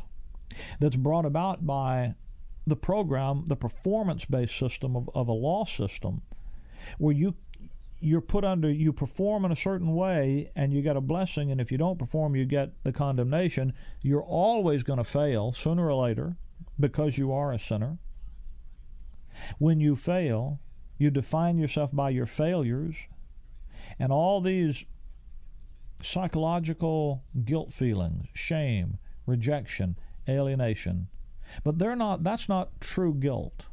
that's 0.80 0.96
brought 0.96 1.24
about 1.24 1.66
by 1.66 2.14
the 2.68 2.76
program, 2.76 3.44
the 3.46 3.56
performance 3.56 4.24
based 4.24 4.56
system 4.56 4.96
of, 4.96 5.10
of 5.14 5.28
a 5.28 5.32
law 5.32 5.64
system, 5.64 6.22
where 6.98 7.14
you 7.14 7.34
you're 8.00 8.20
put 8.20 8.44
under 8.44 8.70
you 8.70 8.92
perform 8.92 9.44
in 9.44 9.50
a 9.50 9.56
certain 9.56 9.92
way 9.94 10.50
and 10.54 10.72
you 10.72 10.80
get 10.82 10.96
a 10.96 11.00
blessing 11.00 11.50
and 11.50 11.60
if 11.60 11.72
you 11.72 11.78
don't 11.78 11.98
perform 11.98 12.36
you 12.36 12.44
get 12.44 12.72
the 12.84 12.92
condemnation. 12.92 13.72
You're 14.02 14.22
always 14.22 14.82
going 14.84 14.98
to 14.98 15.04
fail 15.04 15.52
sooner 15.52 15.88
or 15.88 15.94
later 15.94 16.36
because 16.78 17.18
you 17.18 17.32
are 17.32 17.52
a 17.52 17.58
sinner. 17.58 17.98
When 19.58 19.80
you 19.80 19.96
fail 19.96 20.60
you 20.98 21.10
define 21.10 21.58
yourself 21.58 21.94
by 21.94 22.10
your 22.10 22.26
failures 22.26 22.96
and 23.98 24.12
all 24.12 24.40
these 24.40 24.84
psychological 26.02 27.24
guilt 27.44 27.72
feelings 27.72 28.26
shame 28.32 28.98
rejection 29.26 29.98
alienation 30.28 31.08
but 31.64 31.78
they're 31.78 31.96
not 31.96 32.22
that's 32.22 32.48
not 32.48 32.80
true 32.80 33.14
guilt 33.14 33.66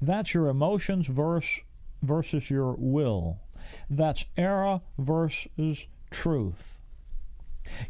that's 0.00 0.34
your 0.34 0.48
emotions 0.48 1.06
versus 1.06 1.62
versus 2.02 2.50
your 2.50 2.74
will. 2.78 3.40
That's 3.90 4.24
error 4.36 4.80
versus 4.98 5.86
truth. 6.10 6.80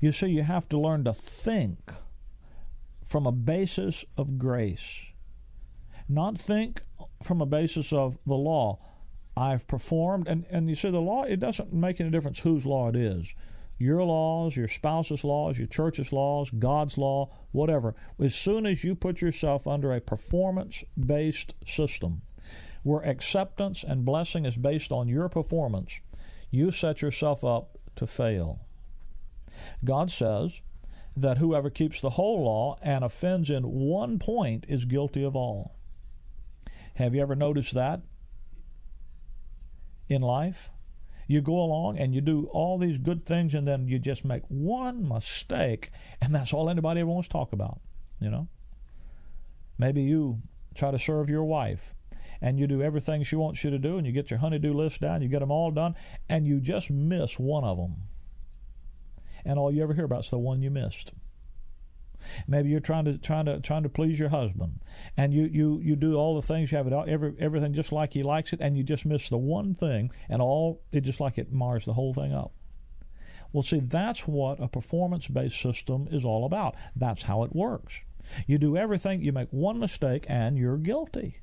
You 0.01 0.13
see, 0.13 0.29
you 0.29 0.43
have 0.43 0.69
to 0.71 0.79
learn 0.79 1.05
to 1.05 1.13
think 1.13 1.93
from 3.05 3.27
a 3.27 3.33
basis 3.33 4.05
of 4.17 4.39
grace, 4.39 5.07
not 6.09 6.39
think 6.39 6.83
from 7.23 7.41
a 7.41 7.47
basis 7.47 7.93
of 7.93 8.19
the 8.27 8.35
law. 8.35 8.79
I've 9.37 9.67
performed, 9.67 10.29
and, 10.29 10.47
and 10.51 10.69
you 10.71 10.75
see, 10.75 10.91
the 10.91 10.99
law, 10.99 11.25
it 11.25 11.39
doesn't 11.39 11.73
make 11.73 12.01
any 12.01 12.09
difference 12.09 12.39
whose 12.39 12.65
law 12.65 12.89
it 12.89 12.97
is 12.97 13.35
your 13.79 14.03
laws, 14.03 14.57
your 14.57 14.69
spouse's 14.69 15.25
laws, 15.25 15.59
your 15.59 15.67
church's 15.67 16.13
laws, 16.13 16.51
God's 16.51 16.97
law, 16.97 17.31
whatever. 17.53 17.95
As 18.19 18.35
soon 18.35 18.67
as 18.67 18.85
you 18.85 18.95
put 18.95 19.21
yourself 19.21 19.67
under 19.67 19.93
a 19.93 20.01
performance 20.01 20.83
based 20.99 21.55
system, 21.67 22.23
where 22.83 23.03
acceptance 23.03 23.85
and 23.85 24.05
blessing 24.05 24.47
is 24.47 24.57
based 24.57 24.93
on 24.93 25.09
your 25.09 25.29
performance, 25.29 26.01
you 26.51 26.71
set 26.71 27.03
yourself 27.03 27.45
up 27.45 27.79
to 27.97 28.07
fail. 28.07 28.61
God 29.85 30.11
says 30.11 30.61
that 31.17 31.39
whoever 31.39 31.71
keeps 31.71 32.01
the 32.01 32.11
whole 32.11 32.45
law 32.45 32.77
and 32.83 33.03
offends 33.03 33.51
in 33.51 33.65
one 33.65 34.19
point 34.19 34.67
is 34.69 34.85
guilty 34.85 35.25
of 35.25 35.35
all. 35.35 35.77
Have 36.95 37.15
you 37.15 37.21
ever 37.21 37.35
noticed 37.35 37.75
that 37.75 38.03
in 40.09 40.23
life? 40.23 40.71
You 41.27 41.41
go 41.41 41.61
along 41.61 41.99
and 41.99 42.15
you 42.15 42.21
do 42.21 42.49
all 42.53 42.79
these 42.79 42.99
good 42.99 43.27
things, 43.27 43.55
and 43.55 43.67
then 43.67 43.89
you 43.89 43.99
just 43.99 44.25
make 44.25 44.43
one 44.49 45.09
mistake, 45.09 45.91
and 46.21 46.35
that's 46.35 46.53
all 46.53 46.71
anybody 46.71 47.01
ever 47.01 47.11
wants 47.11 47.29
to 47.29 47.33
talk 47.33 47.53
about. 47.53 47.81
You 48.21 48.31
know? 48.31 48.49
Maybe 49.79 50.03
you 50.03 50.43
try 50.75 50.91
to 50.91 50.99
serve 50.99 51.29
your 51.29 51.45
wife 51.45 51.95
and 52.41 52.59
you 52.59 52.67
do 52.67 52.83
everything 52.83 53.23
she 53.23 53.37
wants 53.37 53.65
you 53.65 53.71
to 53.71 53.79
do, 53.79 53.97
and 53.97 54.07
you 54.07 54.13
get 54.13 54.31
your 54.31 54.41
honeydew 54.41 54.73
list 54.73 55.01
down, 55.01 55.23
you 55.23 55.29
get 55.29 55.41
them 55.41 55.51
all 55.51 55.71
done, 55.71 55.95
and 56.29 56.47
you 56.47 56.61
just 56.61 56.91
miss 56.91 57.39
one 57.39 57.65
of 57.65 57.79
them. 57.79 57.95
And 59.45 59.59
all 59.59 59.73
you 59.73 59.83
ever 59.83 59.95
hear 59.95 60.05
about 60.05 60.25
is 60.25 60.31
the 60.31 60.39
one 60.39 60.61
you 60.61 60.71
missed. 60.71 61.13
Maybe 62.47 62.69
you're 62.69 62.81
trying 62.81 63.05
to 63.07 63.19
trying 63.19 63.47
to 63.47 63.61
trying 63.61 63.83
to 63.83 63.89
please 63.89 64.19
your 64.19 64.29
husband, 64.29 64.81
and 65.17 65.33
you 65.33 65.45
you 65.45 65.81
you 65.83 65.97
do 65.97 66.15
all 66.15 66.35
the 66.35 66.47
things 66.47 66.71
you 66.71 66.79
have 66.79 66.87
it 66.87 66.93
all, 66.93 67.05
every 67.07 67.35
everything 67.39 67.73
just 67.73 67.93
like 67.93 68.13
he 68.13 68.23
likes 68.23 68.53
it, 68.53 68.61
and 68.61 68.77
you 68.77 68.83
just 68.83 69.07
miss 69.07 69.29
the 69.29 69.39
one 69.39 69.75
thing, 69.75 70.11
and 70.29 70.41
all 70.41 70.83
it 70.93 71.03
just 71.03 71.21
like 71.21 71.39
it 71.39 71.53
mars 71.53 71.85
the 71.85 71.95
whole 71.95 72.15
thing 72.15 72.33
up. 72.33 72.53
Well, 73.53 73.63
see, 73.63 73.81
that's 73.81 74.27
what 74.27 74.63
a 74.63 74.69
performance 74.69 75.29
based 75.29 75.61
system 75.61 76.09
is 76.11 76.25
all 76.25 76.45
about. 76.45 76.75
That's 76.95 77.23
how 77.23 77.43
it 77.43 77.55
works. 77.55 78.03
You 78.47 78.59
do 78.59 78.77
everything, 78.77 79.23
you 79.23 79.33
make 79.33 79.49
one 79.51 79.79
mistake, 79.79 80.27
and 80.29 80.59
you're 80.59 80.77
guilty. 80.77 81.41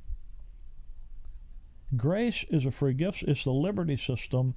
Grace 1.95 2.43
is 2.49 2.65
a 2.65 2.71
free 2.71 2.93
gift. 2.93 3.23
It's 3.23 3.43
the 3.43 3.51
liberty 3.51 3.97
system, 3.97 4.55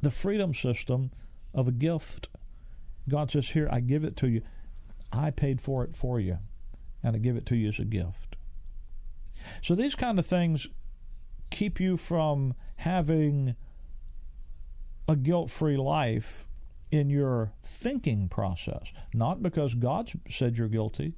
the 0.00 0.10
freedom 0.10 0.54
system 0.54 1.10
of 1.54 1.68
a 1.68 1.72
gift. 1.72 2.28
God 3.08 3.30
says, 3.30 3.50
Here, 3.50 3.68
I 3.70 3.80
give 3.80 4.04
it 4.04 4.16
to 4.16 4.28
you. 4.28 4.42
I 5.12 5.30
paid 5.30 5.60
for 5.60 5.84
it 5.84 5.94
for 5.94 6.18
you, 6.18 6.38
and 7.02 7.14
I 7.14 7.18
give 7.18 7.36
it 7.36 7.46
to 7.46 7.56
you 7.56 7.68
as 7.68 7.78
a 7.78 7.84
gift. 7.84 8.36
So 9.60 9.74
these 9.74 9.94
kind 9.94 10.18
of 10.18 10.26
things 10.26 10.68
keep 11.50 11.78
you 11.78 11.96
from 11.96 12.54
having 12.76 13.54
a 15.08 15.16
guilt 15.16 15.50
free 15.50 15.76
life 15.76 16.46
in 16.90 17.10
your 17.10 17.52
thinking 17.62 18.28
process. 18.28 18.92
Not 19.12 19.42
because 19.42 19.74
God 19.74 20.10
said 20.30 20.56
you're 20.56 20.68
guilty, 20.68 21.14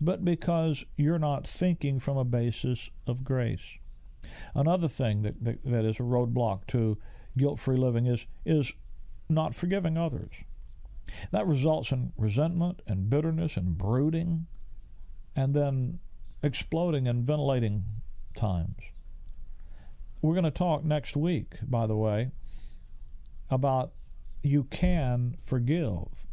but 0.00 0.24
because 0.24 0.84
you're 0.96 1.18
not 1.18 1.46
thinking 1.46 1.98
from 1.98 2.16
a 2.16 2.24
basis 2.24 2.90
of 3.06 3.24
grace. 3.24 3.78
Another 4.54 4.88
thing 4.88 5.22
that, 5.22 5.42
that, 5.44 5.64
that 5.64 5.84
is 5.84 5.98
a 5.98 6.04
roadblock 6.04 6.66
to 6.68 6.98
guilt 7.36 7.58
free 7.58 7.76
living 7.76 8.06
is, 8.06 8.26
is 8.44 8.72
not 9.28 9.54
forgiving 9.54 9.96
others. 9.96 10.42
That 11.30 11.46
results 11.46 11.92
in 11.92 12.12
resentment 12.16 12.82
and 12.86 13.10
bitterness 13.10 13.56
and 13.56 13.76
brooding, 13.76 14.46
and 15.34 15.54
then 15.54 16.00
exploding 16.42 17.06
and 17.06 17.24
ventilating 17.24 17.84
times. 18.34 18.78
We're 20.22 20.34
going 20.34 20.44
to 20.44 20.50
talk 20.50 20.84
next 20.84 21.16
week, 21.16 21.54
by 21.62 21.86
the 21.86 21.96
way, 21.96 22.30
about 23.50 23.92
you 24.42 24.64
can 24.64 25.36
forgive 25.42 26.26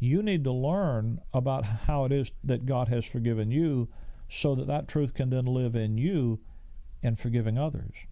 you 0.00 0.22
need 0.22 0.44
to 0.44 0.52
learn 0.52 1.20
about 1.32 1.64
how 1.64 2.06
it 2.06 2.12
is 2.12 2.32
that 2.42 2.64
God 2.64 2.88
has 2.88 3.04
forgiven 3.04 3.50
you 3.50 3.88
so 4.28 4.54
that 4.54 4.66
that 4.66 4.88
truth 4.88 5.12
can 5.12 5.28
then 5.28 5.44
live 5.44 5.76
in 5.76 5.98
you 5.98 6.40
in 7.02 7.16
forgiving 7.16 7.58
others. 7.58 8.06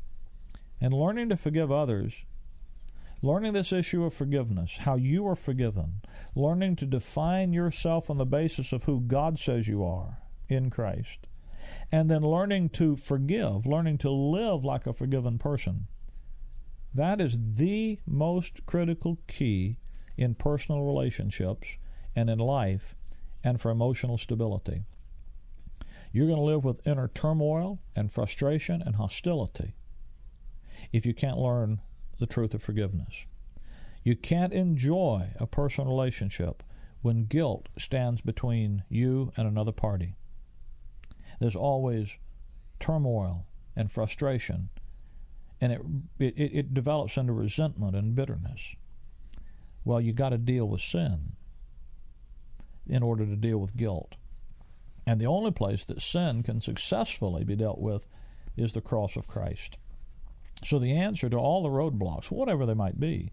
And 0.80 0.92
learning 0.92 1.30
to 1.30 1.36
forgive 1.36 1.72
others, 1.72 2.24
learning 3.20 3.52
this 3.52 3.72
issue 3.72 4.04
of 4.04 4.14
forgiveness, 4.14 4.78
how 4.78 4.96
you 4.96 5.26
are 5.26 5.36
forgiven, 5.36 6.00
learning 6.34 6.76
to 6.76 6.86
define 6.86 7.52
yourself 7.52 8.08
on 8.10 8.18
the 8.18 8.26
basis 8.26 8.72
of 8.72 8.84
who 8.84 9.00
God 9.00 9.38
says 9.38 9.68
you 9.68 9.84
are 9.84 10.18
in 10.48 10.70
Christ, 10.70 11.26
and 11.90 12.10
then 12.10 12.22
learning 12.22 12.70
to 12.70 12.96
forgive, 12.96 13.66
learning 13.66 13.98
to 13.98 14.10
live 14.10 14.64
like 14.64 14.86
a 14.86 14.92
forgiven 14.92 15.38
person. 15.38 15.88
That 16.94 17.20
is 17.20 17.38
the 17.56 17.98
most 18.06 18.64
critical 18.66 19.18
key 19.26 19.78
in 20.16 20.34
personal 20.34 20.82
relationships 20.82 21.76
and 22.14 22.30
in 22.30 22.38
life 22.38 22.94
and 23.44 23.60
for 23.60 23.70
emotional 23.70 24.18
stability. 24.18 24.84
You're 26.12 26.26
going 26.26 26.38
to 26.38 26.44
live 26.44 26.64
with 26.64 26.86
inner 26.86 27.08
turmoil 27.08 27.80
and 27.94 28.10
frustration 28.10 28.82
and 28.84 28.96
hostility 28.96 29.74
if 30.92 31.04
you 31.04 31.12
can't 31.12 31.38
learn 31.38 31.80
the 32.18 32.26
truth 32.26 32.54
of 32.54 32.62
forgiveness. 32.62 33.24
You 34.02 34.16
can't 34.16 34.52
enjoy 34.52 35.30
a 35.38 35.46
personal 35.46 35.90
relationship 35.90 36.62
when 37.02 37.24
guilt 37.24 37.68
stands 37.78 38.20
between 38.20 38.84
you 38.88 39.32
and 39.36 39.46
another 39.46 39.72
party. 39.72 40.16
There's 41.40 41.56
always 41.56 42.18
turmoil 42.80 43.46
and 43.76 43.90
frustration, 43.90 44.70
and 45.60 45.72
it, 45.72 45.80
it, 46.18 46.34
it 46.36 46.74
develops 46.74 47.16
into 47.16 47.32
resentment 47.32 47.94
and 47.94 48.14
bitterness. 48.14 48.74
Well, 49.84 50.00
you 50.00 50.12
got 50.12 50.30
to 50.30 50.38
deal 50.38 50.66
with 50.68 50.80
sin 50.80 51.36
in 52.86 53.02
order 53.02 53.26
to 53.26 53.36
deal 53.36 53.58
with 53.58 53.76
guilt. 53.76 54.16
And 55.06 55.20
the 55.20 55.26
only 55.26 55.50
place 55.50 55.84
that 55.84 56.02
sin 56.02 56.42
can 56.42 56.60
successfully 56.60 57.44
be 57.44 57.56
dealt 57.56 57.78
with 57.78 58.08
is 58.56 58.72
the 58.72 58.80
cross 58.80 59.16
of 59.16 59.28
Christ. 59.28 59.78
So 60.64 60.78
the 60.78 60.92
answer 60.92 61.28
to 61.28 61.36
all 61.36 61.62
the 61.62 61.68
roadblocks, 61.68 62.30
whatever 62.30 62.66
they 62.66 62.74
might 62.74 62.98
be, 62.98 63.32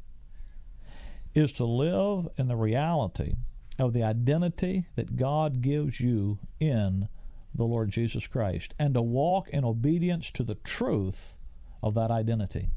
is 1.33 1.51
to 1.53 1.65
live 1.65 2.29
in 2.37 2.47
the 2.47 2.55
reality 2.55 3.33
of 3.77 3.93
the 3.93 4.03
identity 4.03 4.85
that 4.95 5.15
God 5.15 5.61
gives 5.61 5.99
you 5.99 6.39
in 6.59 7.09
the 7.53 7.65
Lord 7.65 7.89
Jesus 7.89 8.27
Christ 8.27 8.73
and 8.79 8.93
to 8.93 9.01
walk 9.01 9.49
in 9.49 9.65
obedience 9.65 10.29
to 10.31 10.43
the 10.43 10.55
truth 10.55 11.37
of 11.83 11.93
that 11.95 12.11
identity. 12.11 12.69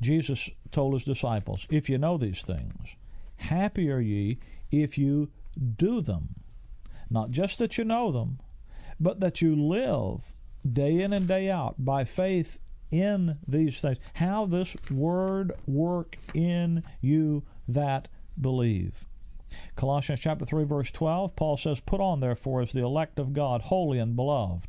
Jesus 0.00 0.50
told 0.70 0.94
his 0.94 1.04
disciples, 1.04 1.66
If 1.70 1.88
you 1.88 1.98
know 1.98 2.16
these 2.16 2.42
things, 2.42 2.96
happy 3.36 3.90
are 3.90 4.00
ye 4.00 4.38
if 4.70 4.96
you 4.96 5.30
do 5.76 6.00
them. 6.00 6.36
Not 7.10 7.30
just 7.30 7.58
that 7.58 7.76
you 7.78 7.84
know 7.84 8.12
them, 8.12 8.38
but 9.00 9.20
that 9.20 9.42
you 9.42 9.56
live 9.56 10.32
day 10.70 11.00
in 11.00 11.12
and 11.12 11.26
day 11.26 11.50
out 11.50 11.84
by 11.84 12.04
faith 12.04 12.58
in 12.90 13.38
these 13.46 13.80
things. 13.80 13.98
How 14.14 14.46
this 14.46 14.76
word 14.90 15.52
work 15.66 16.16
in 16.32 16.82
you 17.00 17.44
that 17.68 18.08
believe. 18.40 19.06
Colossians 19.76 20.20
chapter 20.20 20.44
3 20.44 20.64
verse 20.64 20.90
12 20.90 21.36
Paul 21.36 21.56
says 21.56 21.78
put 21.78 22.00
on 22.00 22.18
therefore 22.18 22.60
as 22.60 22.72
the 22.72 22.82
elect 22.82 23.20
of 23.20 23.32
God 23.32 23.62
holy 23.62 24.00
and 24.00 24.16
beloved 24.16 24.68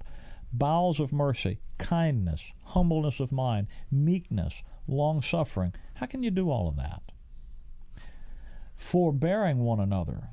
bowels 0.54 1.00
of 1.00 1.12
mercy 1.12 1.58
kindness 1.80 2.54
humbleness 2.66 3.20
of 3.20 3.32
mind 3.32 3.66
meekness 3.92 4.62
long 4.88 5.22
suffering. 5.22 5.74
How 5.96 6.06
can 6.06 6.24
you 6.24 6.32
do 6.32 6.50
all 6.50 6.68
of 6.68 6.76
that? 6.76 7.02
Forbearing 8.76 9.60
one 9.60 9.80
another 9.80 10.30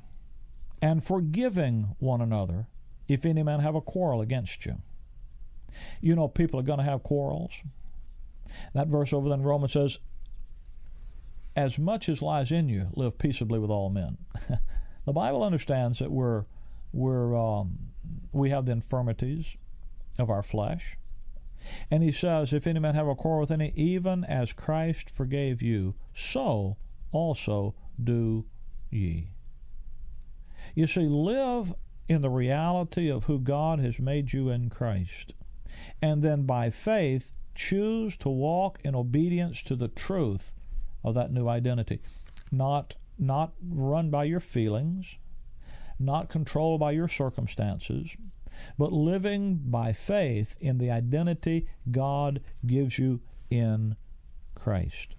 and 0.81 1.03
forgiving 1.03 1.95
one 1.99 2.21
another 2.21 2.67
if 3.07 3.25
any 3.25 3.43
man 3.43 3.61
have 3.61 3.75
a 3.75 3.81
quarrel 3.81 4.21
against 4.21 4.65
you. 4.65 4.81
You 6.01 6.15
know, 6.15 6.27
people 6.27 6.59
are 6.59 6.63
going 6.63 6.79
to 6.79 6.85
have 6.85 7.03
quarrels. 7.03 7.53
That 8.73 8.87
verse 8.87 9.13
over 9.13 9.29
there 9.29 9.37
in 9.37 9.43
Romans 9.43 9.73
says, 9.73 9.99
As 11.55 11.79
much 11.79 12.09
as 12.09 12.21
lies 12.21 12.51
in 12.51 12.69
you, 12.69 12.89
live 12.93 13.17
peaceably 13.17 13.59
with 13.59 13.69
all 13.69 13.89
men. 13.89 14.17
the 15.05 15.13
Bible 15.13 15.43
understands 15.43 15.99
that 15.99 16.11
we're, 16.11 16.45
we're, 16.91 17.35
um, 17.35 17.77
we 18.31 18.49
have 18.49 18.65
the 18.65 18.71
infirmities 18.71 19.57
of 20.17 20.29
our 20.29 20.43
flesh. 20.43 20.97
And 21.89 22.03
he 22.03 22.11
says, 22.11 22.53
If 22.53 22.67
any 22.67 22.79
man 22.79 22.95
have 22.95 23.07
a 23.07 23.15
quarrel 23.15 23.41
with 23.41 23.51
any, 23.51 23.71
even 23.75 24.23
as 24.25 24.53
Christ 24.53 25.09
forgave 25.09 25.61
you, 25.61 25.95
so 26.13 26.77
also 27.11 27.75
do 28.01 28.45
ye. 28.89 29.31
You 30.75 30.87
see, 30.87 31.07
live 31.07 31.73
in 32.07 32.21
the 32.21 32.29
reality 32.29 33.09
of 33.09 33.25
who 33.25 33.39
God 33.39 33.79
has 33.79 33.99
made 33.99 34.33
you 34.33 34.49
in 34.49 34.69
Christ. 34.69 35.33
And 36.01 36.23
then 36.23 36.43
by 36.43 36.69
faith, 36.69 37.37
choose 37.55 38.17
to 38.17 38.29
walk 38.29 38.79
in 38.83 38.95
obedience 38.95 39.61
to 39.63 39.75
the 39.75 39.87
truth 39.87 40.53
of 41.03 41.15
that 41.15 41.31
new 41.31 41.47
identity. 41.47 41.99
Not, 42.51 42.95
not 43.17 43.53
run 43.61 44.09
by 44.09 44.25
your 44.25 44.39
feelings, 44.39 45.17
not 45.99 46.29
controlled 46.29 46.79
by 46.79 46.91
your 46.91 47.07
circumstances, 47.07 48.15
but 48.77 48.91
living 48.91 49.59
by 49.65 49.93
faith 49.93 50.55
in 50.59 50.77
the 50.77 50.91
identity 50.91 51.67
God 51.91 52.41
gives 52.65 52.97
you 52.99 53.21
in 53.49 53.95
Christ. 54.55 55.15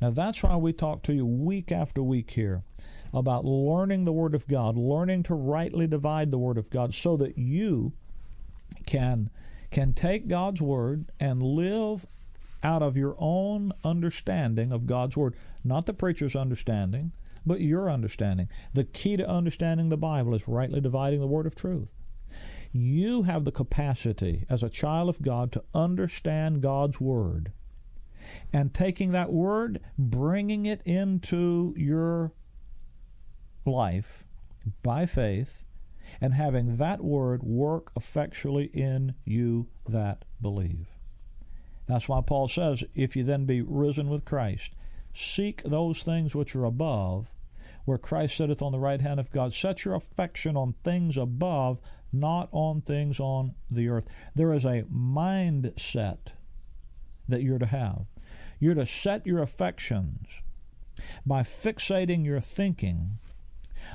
Now, 0.00 0.10
that's 0.10 0.42
why 0.42 0.56
we 0.56 0.72
talk 0.72 1.02
to 1.04 1.14
you 1.14 1.24
week 1.24 1.72
after 1.72 2.02
week 2.02 2.32
here 2.32 2.62
about 3.12 3.44
learning 3.44 4.04
the 4.04 4.12
Word 4.12 4.34
of 4.34 4.46
God, 4.48 4.76
learning 4.76 5.22
to 5.24 5.34
rightly 5.34 5.86
divide 5.86 6.30
the 6.30 6.38
Word 6.38 6.58
of 6.58 6.68
God 6.68 6.94
so 6.94 7.16
that 7.16 7.38
you 7.38 7.92
can, 8.86 9.30
can 9.74 9.92
take 9.92 10.28
God's 10.28 10.62
Word 10.62 11.10
and 11.18 11.42
live 11.42 12.06
out 12.62 12.80
of 12.80 12.96
your 12.96 13.16
own 13.18 13.72
understanding 13.82 14.70
of 14.70 14.86
God's 14.86 15.16
Word, 15.16 15.34
not 15.64 15.86
the 15.86 15.92
preacher's 15.92 16.36
understanding, 16.36 17.10
but 17.44 17.60
your 17.60 17.90
understanding. 17.90 18.48
The 18.72 18.84
key 18.84 19.16
to 19.16 19.28
understanding 19.28 19.88
the 19.88 19.96
Bible 19.96 20.32
is 20.32 20.46
rightly 20.46 20.80
dividing 20.80 21.18
the 21.18 21.26
Word 21.26 21.44
of 21.44 21.56
truth. 21.56 21.88
You 22.70 23.24
have 23.24 23.44
the 23.44 23.50
capacity 23.50 24.46
as 24.48 24.62
a 24.62 24.70
child 24.70 25.08
of 25.08 25.20
God 25.20 25.50
to 25.52 25.64
understand 25.74 26.62
God's 26.62 27.00
Word 27.00 27.50
and 28.52 28.72
taking 28.72 29.10
that 29.10 29.32
Word, 29.32 29.80
bringing 29.98 30.66
it 30.66 30.82
into 30.84 31.74
your 31.76 32.30
life 33.66 34.22
by 34.84 35.04
faith, 35.04 35.63
and 36.20 36.34
having 36.34 36.76
that 36.76 37.02
Word 37.02 37.42
work 37.42 37.90
effectually 37.96 38.70
in 38.72 39.14
you 39.24 39.68
that 39.88 40.24
believe. 40.40 40.88
That's 41.86 42.08
why 42.08 42.20
Paul 42.22 42.48
says, 42.48 42.82
if 42.94 43.14
you 43.16 43.24
then 43.24 43.44
be 43.44 43.60
risen 43.60 44.08
with 44.08 44.24
Christ, 44.24 44.74
seek 45.12 45.62
those 45.62 46.02
things 46.02 46.34
which 46.34 46.56
are 46.56 46.64
above, 46.64 47.34
where 47.84 47.98
Christ 47.98 48.36
sitteth 48.36 48.62
on 48.62 48.72
the 48.72 48.78
right 48.78 49.00
hand 49.00 49.20
of 49.20 49.30
God. 49.30 49.52
Set 49.52 49.84
your 49.84 49.94
affection 49.94 50.56
on 50.56 50.74
things 50.82 51.18
above, 51.18 51.80
not 52.12 52.48
on 52.52 52.80
things 52.80 53.20
on 53.20 53.54
the 53.70 53.88
earth. 53.88 54.06
There 54.34 54.52
is 54.52 54.64
a 54.64 54.84
mindset 54.84 56.32
that 57.28 57.42
you're 57.42 57.58
to 57.58 57.66
have. 57.66 58.06
You're 58.58 58.74
to 58.74 58.86
set 58.86 59.26
your 59.26 59.42
affections 59.42 60.28
by 61.26 61.42
fixating 61.42 62.24
your 62.24 62.40
thinking 62.40 63.18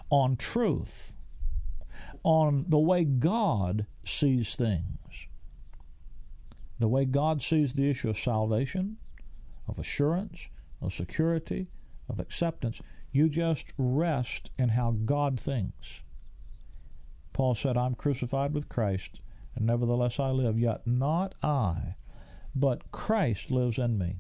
on 0.09 0.35
truth, 0.35 1.15
on 2.23 2.65
the 2.67 2.79
way 2.79 3.03
God 3.03 3.86
sees 4.03 4.55
things, 4.55 5.27
the 6.79 6.88
way 6.88 7.05
God 7.05 7.41
sees 7.41 7.73
the 7.73 7.89
issue 7.89 8.10
of 8.10 8.17
salvation, 8.17 8.97
of 9.67 9.79
assurance, 9.79 10.49
of 10.82 10.93
security, 10.93 11.67
of 12.08 12.19
acceptance. 12.19 12.82
You 13.12 13.29
just 13.29 13.73
rest 13.77 14.51
in 14.58 14.69
how 14.69 14.91
God 14.91 15.39
thinks. 15.39 16.01
Paul 17.34 17.55
said, 17.55 17.77
I'm 17.77 17.95
crucified 17.95 18.53
with 18.53 18.69
Christ, 18.69 19.21
and 19.55 19.65
nevertheless 19.65 20.19
I 20.19 20.29
live, 20.32 20.60
yet 20.60 20.86
not 20.86 21.36
I, 21.41 21.95
but 22.55 22.91
Christ 22.91 23.51
lives 23.51 23.77
in 23.77 23.97
me. 23.97 24.17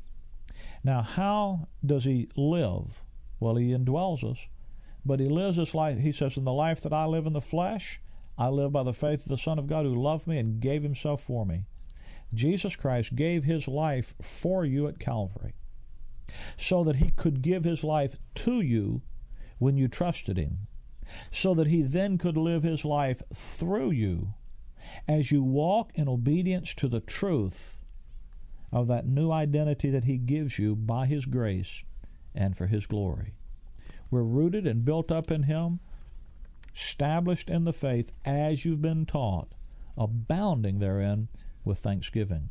Now, 0.83 1.01
how 1.01 1.67
does 1.85 2.05
he 2.05 2.29
live? 2.35 3.03
Well, 3.39 3.55
he 3.55 3.71
indwells 3.71 4.29
us, 4.29 4.47
but 5.09 5.19
he 5.19 5.27
lives 5.27 5.57
his 5.57 5.73
life. 5.73 5.97
He 5.99 6.11
says, 6.11 6.37
In 6.37 6.45
the 6.45 6.53
life 6.53 6.81
that 6.81 6.93
I 6.93 7.05
live 7.05 7.25
in 7.25 7.33
the 7.33 7.41
flesh, 7.41 7.99
I 8.37 8.47
live 8.49 8.71
by 8.71 8.83
the 8.83 8.93
faith 8.93 9.23
of 9.23 9.29
the 9.29 9.37
Son 9.37 9.57
of 9.57 9.65
God 9.65 9.83
who 9.83 9.95
loved 9.95 10.27
me 10.27 10.37
and 10.37 10.61
gave 10.61 10.83
himself 10.83 11.23
for 11.23 11.45
me. 11.45 11.65
Jesus 12.31 12.75
Christ 12.75 13.15
gave 13.15 13.43
his 13.43 13.67
life 13.67 14.13
for 14.21 14.63
you 14.63 14.87
at 14.87 14.99
Calvary 14.99 15.55
so 16.55 16.83
that 16.83 16.97
he 16.97 17.09
could 17.09 17.41
give 17.41 17.63
his 17.63 17.83
life 17.83 18.17
to 18.35 18.61
you 18.61 19.01
when 19.57 19.77
you 19.77 19.87
trusted 19.87 20.37
him 20.37 20.67
so 21.31 21.55
that 21.55 21.65
he 21.65 21.81
then 21.81 22.19
could 22.19 22.37
live 22.37 22.61
his 22.61 22.85
life 22.85 23.23
through 23.33 23.89
you 23.89 24.35
as 25.07 25.31
you 25.31 25.41
walk 25.41 25.91
in 25.95 26.07
obedience 26.07 26.75
to 26.75 26.87
the 26.87 26.99
truth 26.99 27.79
of 28.71 28.87
that 28.87 29.07
new 29.07 29.31
identity 29.31 29.89
that 29.89 30.03
he 30.03 30.17
gives 30.17 30.59
you 30.59 30.75
by 30.75 31.07
his 31.07 31.25
grace 31.25 31.83
and 32.35 32.55
for 32.55 32.67
his 32.67 32.85
glory. 32.85 33.33
We're 34.11 34.23
rooted 34.23 34.65
and 34.65 34.85
built 34.85 35.11
up 35.11 35.31
in 35.31 35.43
him, 35.43 35.79
established 36.75 37.49
in 37.49 37.63
the 37.63 37.73
faith 37.73 38.11
as 38.25 38.65
you've 38.65 38.81
been 38.81 39.05
taught, 39.05 39.53
abounding 39.97 40.79
therein 40.79 41.27
with 41.63 41.79
thanksgiving. 41.79 42.49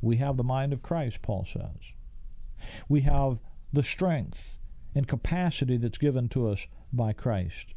We 0.00 0.16
have 0.16 0.36
the 0.36 0.44
mind 0.44 0.72
of 0.72 0.82
Christ, 0.82 1.22
Paul 1.22 1.44
says. 1.44 1.92
We 2.88 3.02
have 3.02 3.38
the 3.72 3.82
strength 3.82 4.58
and 4.94 5.06
capacity 5.06 5.76
that's 5.76 5.98
given 5.98 6.28
to 6.30 6.48
us 6.48 6.66
by 6.92 7.12
Christ. 7.12 7.74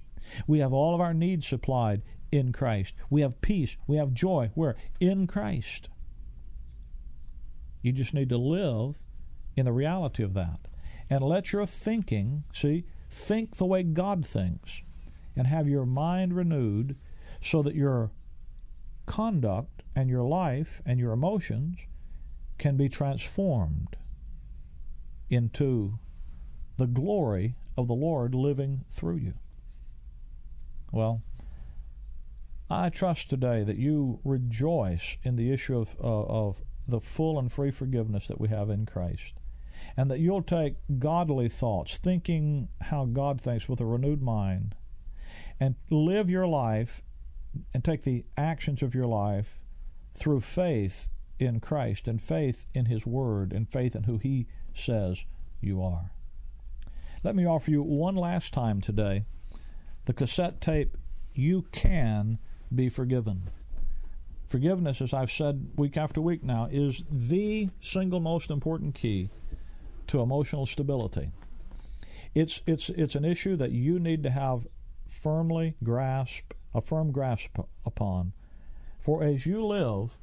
We 0.47 0.59
have 0.59 0.73
all 0.73 0.95
of 0.95 1.01
our 1.01 1.13
needs 1.13 1.47
supplied 1.47 2.01
in 2.31 2.51
Christ. 2.51 2.95
We 3.09 3.21
have 3.21 3.41
peace. 3.41 3.77
We 3.87 3.97
have 3.97 4.13
joy. 4.13 4.51
We're 4.55 4.75
In 4.99 5.27
Christ. 5.27 5.89
You 7.81 7.91
just 7.91 8.13
need 8.13 8.29
to 8.29 8.37
live 8.37 8.97
in 9.55 9.65
the 9.65 9.73
reality 9.73 10.23
of 10.23 10.33
that. 10.33 10.67
And 11.13 11.23
let 11.23 11.53
your 11.53 11.67
thinking, 11.67 12.43
see, 12.55 12.85
think 13.11 13.57
the 13.57 13.67
way 13.67 13.83
God 13.83 14.25
thinks. 14.25 14.81
And 15.35 15.45
have 15.45 15.69
your 15.69 15.85
mind 15.85 16.35
renewed 16.35 16.95
so 17.39 17.61
that 17.61 17.75
your 17.75 18.09
conduct 19.05 19.83
and 19.95 20.09
your 20.09 20.23
life 20.23 20.81
and 20.87 20.99
your 20.99 21.11
emotions 21.11 21.77
can 22.57 22.77
be 22.77 22.89
transformed 22.89 23.95
into 25.29 25.99
the 26.77 26.87
glory 26.87 27.57
of 27.77 27.87
the 27.87 27.93
Lord 27.93 28.33
living 28.33 28.83
through 28.89 29.17
you. 29.17 29.33
Well, 30.91 31.21
I 32.71 32.89
trust 32.89 33.29
today 33.29 33.63
that 33.63 33.77
you 33.77 34.19
rejoice 34.23 35.17
in 35.21 35.35
the 35.35 35.51
issue 35.51 35.77
of, 35.77 35.95
uh, 36.03 36.23
of 36.23 36.63
the 36.87 36.99
full 36.99 37.37
and 37.37 37.51
free 37.51 37.69
forgiveness 37.69 38.27
that 38.29 38.41
we 38.41 38.49
have 38.49 38.71
in 38.71 38.87
Christ. 38.87 39.35
And 39.95 40.09
that 40.11 40.19
you'll 40.19 40.43
take 40.43 40.75
godly 40.99 41.49
thoughts, 41.49 41.97
thinking 41.97 42.69
how 42.81 43.05
God 43.05 43.41
thinks 43.41 43.67
with 43.67 43.79
a 43.79 43.85
renewed 43.85 44.21
mind, 44.21 44.75
and 45.59 45.75
live 45.89 46.29
your 46.29 46.47
life 46.47 47.01
and 47.73 47.83
take 47.83 48.03
the 48.03 48.25
actions 48.37 48.81
of 48.81 48.95
your 48.95 49.05
life 49.05 49.59
through 50.15 50.41
faith 50.41 51.09
in 51.39 51.59
Christ 51.59 52.07
and 52.07 52.21
faith 52.21 52.65
in 52.73 52.85
His 52.85 53.05
Word 53.05 53.53
and 53.53 53.69
faith 53.69 53.95
in 53.95 54.03
who 54.03 54.17
He 54.17 54.47
says 54.73 55.25
you 55.61 55.81
are. 55.81 56.11
Let 57.23 57.35
me 57.35 57.45
offer 57.45 57.71
you 57.71 57.81
one 57.81 58.15
last 58.15 58.53
time 58.53 58.81
today 58.81 59.25
the 60.05 60.13
cassette 60.13 60.59
tape, 60.59 60.97
You 61.33 61.63
Can 61.71 62.37
Be 62.73 62.89
Forgiven. 62.89 63.49
Forgiveness, 64.45 65.01
as 65.01 65.13
I've 65.13 65.31
said 65.31 65.69
week 65.77 65.95
after 65.95 66.21
week 66.21 66.43
now, 66.43 66.67
is 66.69 67.05
the 67.09 67.69
single 67.81 68.19
most 68.19 68.51
important 68.51 68.95
key 68.95 69.29
to 70.13 70.21
emotional 70.21 70.67
stability. 70.67 71.31
It's, 72.35 72.61
it's, 72.67 72.89
it's 72.89 73.15
an 73.15 73.25
issue 73.25 73.55
that 73.55 73.71
you 73.71 73.99
need 73.99 74.21
to 74.21 74.29
have 74.29 74.67
firmly 75.07 75.73
grasp, 75.83 76.53
a 76.71 76.81
firm 76.81 77.11
grasp 77.11 77.57
upon. 77.83 78.33
For 78.99 79.23
as 79.23 79.47
you 79.47 79.65
live 79.65 80.15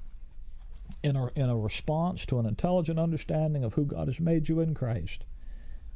in 1.03 1.17
a, 1.17 1.27
in 1.35 1.51
a 1.51 1.59
response 1.59 2.25
to 2.27 2.39
an 2.39 2.47
intelligent 2.47 3.01
understanding 3.01 3.65
of 3.65 3.75
who 3.75 3.85
God 3.85 4.07
has 4.07 4.21
made 4.21 4.49
you 4.49 4.61
in 4.61 4.75
Christ, 4.75 5.25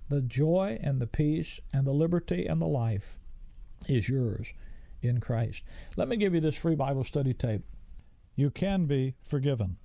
the 0.08 0.20
joy 0.20 0.76
and 0.82 1.00
the 1.00 1.06
peace 1.06 1.60
and 1.72 1.86
the 1.86 1.92
liberty 1.92 2.46
and 2.46 2.60
the 2.60 2.66
life 2.66 3.20
is 3.88 4.08
yours 4.08 4.52
in 5.02 5.20
Christ. 5.20 5.62
Let 5.96 6.08
me 6.08 6.16
give 6.16 6.34
you 6.34 6.40
this 6.40 6.58
free 6.58 6.74
Bible 6.74 7.04
study 7.04 7.32
tape. 7.32 7.62
You 8.34 8.50
can 8.50 8.86
be 8.86 9.14
forgiven. 9.22 9.76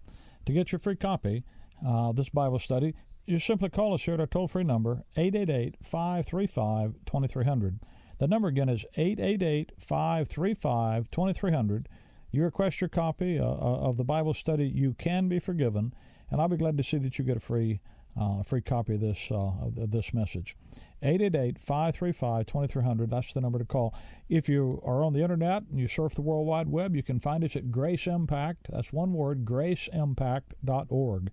To 0.48 0.52
get 0.52 0.72
your 0.72 0.80
free 0.80 0.96
copy 0.96 1.44
uh, 1.86 2.12
this 2.12 2.30
Bible 2.30 2.58
study, 2.58 2.96
you 3.30 3.38
simply 3.38 3.70
call 3.70 3.94
us 3.94 4.02
here 4.04 4.16
at 4.16 4.20
our 4.20 4.26
toll 4.26 4.48
free 4.48 4.64
number, 4.64 5.04
888 5.16 5.76
535 5.84 6.96
2300. 7.06 7.80
The 8.18 8.28
number 8.28 8.48
again 8.48 8.70
is 8.70 8.86
888 8.96 9.74
535 9.78 11.12
2300. 11.12 11.88
You 12.32 12.44
request 12.44 12.82
your 12.82 12.90
copy 12.90 13.40
uh, 13.40 13.46
uh, 13.46 13.48
of 13.48 13.98
the 13.98 14.04
Bible 14.04 14.34
study, 14.34 14.68
You 14.68 14.94
Can 14.94 15.30
Be 15.30 15.38
Forgiven, 15.40 15.94
and 16.32 16.42
I'll 16.42 16.48
be 16.48 16.58
glad 16.58 16.78
to 16.78 16.84
see 16.84 16.98
that 16.98 17.20
you 17.20 17.26
get 17.26 17.38
a 17.38 17.42
free 17.42 17.82
uh, 18.20 18.42
free 18.44 18.62
copy 18.62 18.96
of 18.96 19.02
this 19.02 19.30
uh, 19.32 19.36
of 19.36 19.92
this 19.92 20.14
message. 20.14 20.58
888-535-2300. 21.04 23.10
That's 23.10 23.32
the 23.32 23.40
number 23.40 23.60
to 23.60 23.66
call. 23.66 23.96
If 24.28 24.50
you 24.50 24.82
are 24.84 25.02
on 25.02 25.14
the 25.14 25.22
internet 25.22 25.64
and 25.70 25.80
you 25.80 25.88
surf 25.88 26.16
the 26.16 26.22
World 26.22 26.46
Wide 26.46 26.68
Web, 26.68 26.94
you 26.94 27.04
can 27.04 27.22
find 27.22 27.42
us 27.44 27.56
at 27.56 27.72
Grace 27.72 28.06
Impact. 28.06 28.68
That's 28.70 28.92
one 28.92 29.14
word, 29.14 29.46
graceimpact.org. 29.46 31.32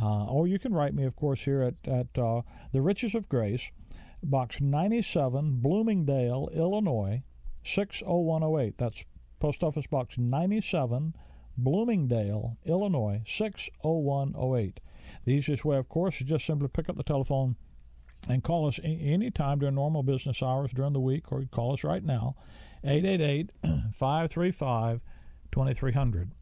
Uh, 0.00 0.24
or 0.26 0.46
you 0.46 0.58
can 0.58 0.72
write 0.72 0.94
me, 0.94 1.04
of 1.04 1.16
course, 1.16 1.44
here 1.44 1.62
at, 1.62 1.74
at 1.90 2.18
uh, 2.18 2.42
The 2.72 2.80
Riches 2.80 3.14
of 3.14 3.28
Grace, 3.28 3.70
Box 4.22 4.60
97, 4.60 5.60
Bloomingdale, 5.60 6.48
Illinois, 6.52 7.22
60108. 7.64 8.78
That's 8.78 9.04
Post 9.40 9.62
Office 9.62 9.86
Box 9.86 10.18
97, 10.18 11.14
Bloomingdale, 11.56 12.56
Illinois, 12.64 13.22
60108. 13.26 14.80
The 15.24 15.32
easiest 15.32 15.64
way, 15.64 15.76
of 15.76 15.88
course, 15.88 16.20
is 16.20 16.28
just 16.28 16.46
simply 16.46 16.68
pick 16.68 16.88
up 16.88 16.96
the 16.96 17.02
telephone 17.02 17.56
and 18.28 18.42
call 18.42 18.66
us 18.66 18.80
any 18.82 19.30
time 19.30 19.58
during 19.58 19.74
normal 19.74 20.02
business 20.02 20.42
hours 20.42 20.72
during 20.72 20.92
the 20.92 21.00
week, 21.00 21.30
or 21.32 21.44
call 21.50 21.72
us 21.72 21.84
right 21.84 22.04
now, 22.04 22.36
888 22.84 23.52
535 23.94 25.00
2300. 25.50 26.32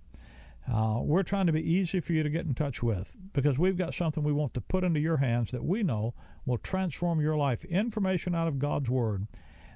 Uh, 0.72 0.98
we're 1.00 1.22
trying 1.22 1.46
to 1.46 1.52
be 1.52 1.72
easy 1.72 2.00
for 2.00 2.12
you 2.12 2.22
to 2.22 2.30
get 2.30 2.44
in 2.44 2.54
touch 2.54 2.82
with 2.82 3.16
because 3.32 3.58
we've 3.58 3.76
got 3.76 3.94
something 3.94 4.24
we 4.24 4.32
want 4.32 4.52
to 4.54 4.60
put 4.60 4.82
into 4.82 4.98
your 4.98 5.18
hands 5.18 5.50
that 5.52 5.64
we 5.64 5.82
know 5.82 6.12
will 6.44 6.58
transform 6.58 7.20
your 7.20 7.36
life. 7.36 7.64
Information 7.66 8.34
out 8.34 8.48
of 8.48 8.58
God's 8.58 8.90
Word 8.90 9.26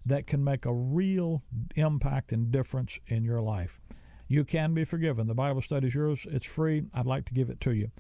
that 0.05 0.27
can 0.27 0.43
make 0.43 0.67
a 0.67 0.73
real 0.73 1.43
impact 1.77 2.33
and 2.33 2.51
difference 2.51 2.99
in 3.07 3.23
your 3.23 3.41
life. 3.41 3.81
You 4.27 4.45
can 4.45 4.75
be 4.75 4.85
forgiven. 4.85 5.27
The 5.27 5.35
Bible 5.35 5.63
study 5.63 5.89
is 5.89 5.95
yours. 5.95 6.27
It's 6.31 6.47
free. 6.47 6.85
I'd 6.95 7.07
like 7.07 7.25
to 7.27 7.35
give 7.35 7.51
it 7.51 7.61
to 7.61 7.73
you. 7.73 7.91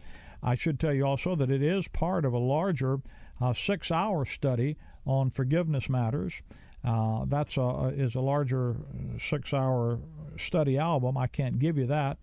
I 0.42 0.54
should 0.54 0.80
tell 0.80 0.94
you 0.94 1.04
also 1.04 1.34
that 1.36 1.50
it 1.50 1.62
is 1.62 1.86
part 1.88 2.24
of 2.24 2.32
a 2.32 2.38
larger 2.38 2.98
uh, 3.40 3.52
six 3.52 3.90
hour 3.90 4.24
study 4.24 4.76
on 5.06 5.30
forgiveness 5.30 5.88
matters. 5.88 6.40
Uh, 6.84 7.24
that's 7.26 7.56
a, 7.56 7.92
is 7.94 8.14
a 8.14 8.20
larger 8.20 8.76
six 9.18 9.52
hour 9.52 9.98
study 10.38 10.78
album. 10.78 11.16
I 11.16 11.26
can't 11.26 11.58
give 11.58 11.76
you 11.76 11.86
that. 11.86 12.18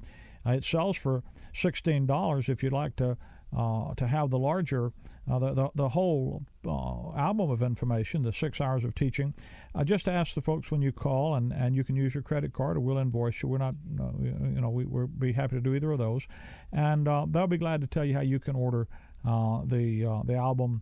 Uh, 0.48 0.52
it 0.52 0.64
sells 0.64 0.98
for 0.98 1.24
$16 1.54 2.50
if 2.50 2.64
you'd 2.64 2.74
like 2.74 2.96
to 2.96 3.18
uh, 3.56 3.94
to 3.96 4.06
have 4.06 4.30
the 4.30 4.38
larger, 4.38 4.92
uh, 5.32 5.40
the, 5.40 5.54
the, 5.54 5.70
the 5.76 5.90
whole 5.90 6.44
uh, 6.66 7.18
album 7.18 7.50
of 7.50 7.62
information, 7.62 8.22
the 8.22 8.34
six 8.34 8.60
hours 8.60 8.84
of 8.84 8.94
teaching. 8.94 9.34
I 9.74 9.84
just 9.84 10.10
ask 10.10 10.34
the 10.34 10.42
folks 10.42 10.70
when 10.70 10.82
you 10.82 10.92
call, 10.92 11.36
and, 11.36 11.54
and 11.54 11.76
you 11.76 11.84
can 11.84 11.96
use 11.96 12.14
your 12.14 12.24
credit 12.24 12.52
card 12.54 12.78
or 12.78 12.82
we'll 12.82 12.98
invoice 12.98 13.42
you. 13.42 13.50
We're 13.50 13.58
not, 13.58 13.76
you 14.22 14.62
know, 14.62 14.70
we, 14.70 14.86
we'll 14.86 15.08
be 15.08 15.32
happy 15.32 15.56
to 15.56 15.62
do 15.62 15.76
either 15.76 15.92
of 15.92 15.98
those. 15.98 16.28
And 16.74 17.08
uh, 17.08 17.26
they'll 17.30 17.48
be 17.48 17.58
glad 17.58 17.82
to 17.82 17.88
tell 17.88 18.04
you 18.04 18.14
how 18.14 18.22
you 18.22 18.40
can 18.40 18.56
order 18.56 18.88
uh, 19.26 19.62
the, 19.66 20.06
uh, 20.06 20.22
the 20.26 20.36
album 20.36 20.82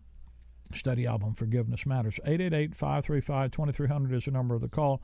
study 0.73 1.05
album 1.05 1.35
Forgiveness 1.35 1.85
Matters. 1.85 2.19
888 2.25 2.75
535 2.75 3.51
2300 3.51 4.15
is 4.15 4.25
the 4.25 4.31
number 4.31 4.55
of 4.55 4.61
the 4.61 4.67
call. 4.67 5.01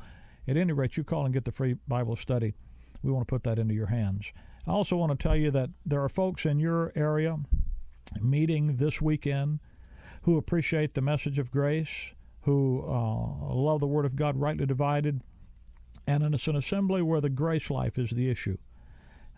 At 0.47 0.58
any 0.58 0.74
rate, 0.74 0.97
you 0.97 1.04
call 1.04 1.26
and 1.26 1.34
get 1.34 1.45
the 1.45 1.52
free 1.52 1.76
Bible 1.88 2.15
study. 2.15 2.56
We 3.04 3.12
want 3.12 3.28
to 3.28 3.32
put 3.32 3.43
that 3.43 3.60
into 3.60 3.76
your 3.76 3.88
hands. 3.88 4.34
I 4.67 4.71
also 4.71 4.95
want 4.95 5.12
to 5.12 5.21
tell 5.21 5.36
you 5.36 5.52
that 5.52 5.69
there 5.86 6.04
are 6.04 6.10
folks 6.10 6.45
in 6.45 6.60
your 6.60 6.91
area 6.95 7.38
meeting 8.19 8.76
this 8.76 9.02
weekend 9.02 9.60
who 10.24 10.38
appreciate 10.38 10.93
the 10.93 11.02
message 11.02 11.39
of 11.39 11.52
grace, 11.52 12.13
who 12.41 12.84
uh, 12.88 13.54
love 13.54 13.80
the 13.80 13.88
Word 13.88 14.06
of 14.06 14.15
God 14.15 14.38
rightly 14.38 14.65
divided, 14.65 15.21
and 16.06 16.24
it's 16.34 16.47
an 16.47 16.56
assembly 16.56 17.02
where 17.02 17.21
the 17.21 17.30
grace 17.30 17.69
life 17.69 17.97
is 17.97 18.12
the 18.12 18.30
issue. 18.30 18.58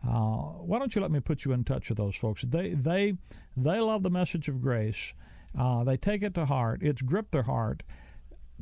Uh, 0.06 0.52
why 0.60 0.80
don't 0.80 0.94
you 0.96 1.02
let 1.02 1.12
me 1.12 1.22
put 1.22 1.46
you 1.46 1.54
in 1.54 1.64
touch 1.64 1.88
with 1.88 1.98
those 1.98 2.16
folks? 2.16 2.42
They 2.42 2.70
they 2.74 3.16
they 3.56 3.80
love 3.80 4.04
the 4.04 4.10
message 4.10 4.50
of 4.50 4.62
grace. 4.62 5.14
Uh, 5.58 5.84
they 5.86 5.96
take 5.96 6.24
it 6.24 6.34
to 6.34 6.46
heart. 6.46 6.82
It's 6.84 7.02
gripped 7.02 7.32
their 7.32 7.44
heart 7.44 7.84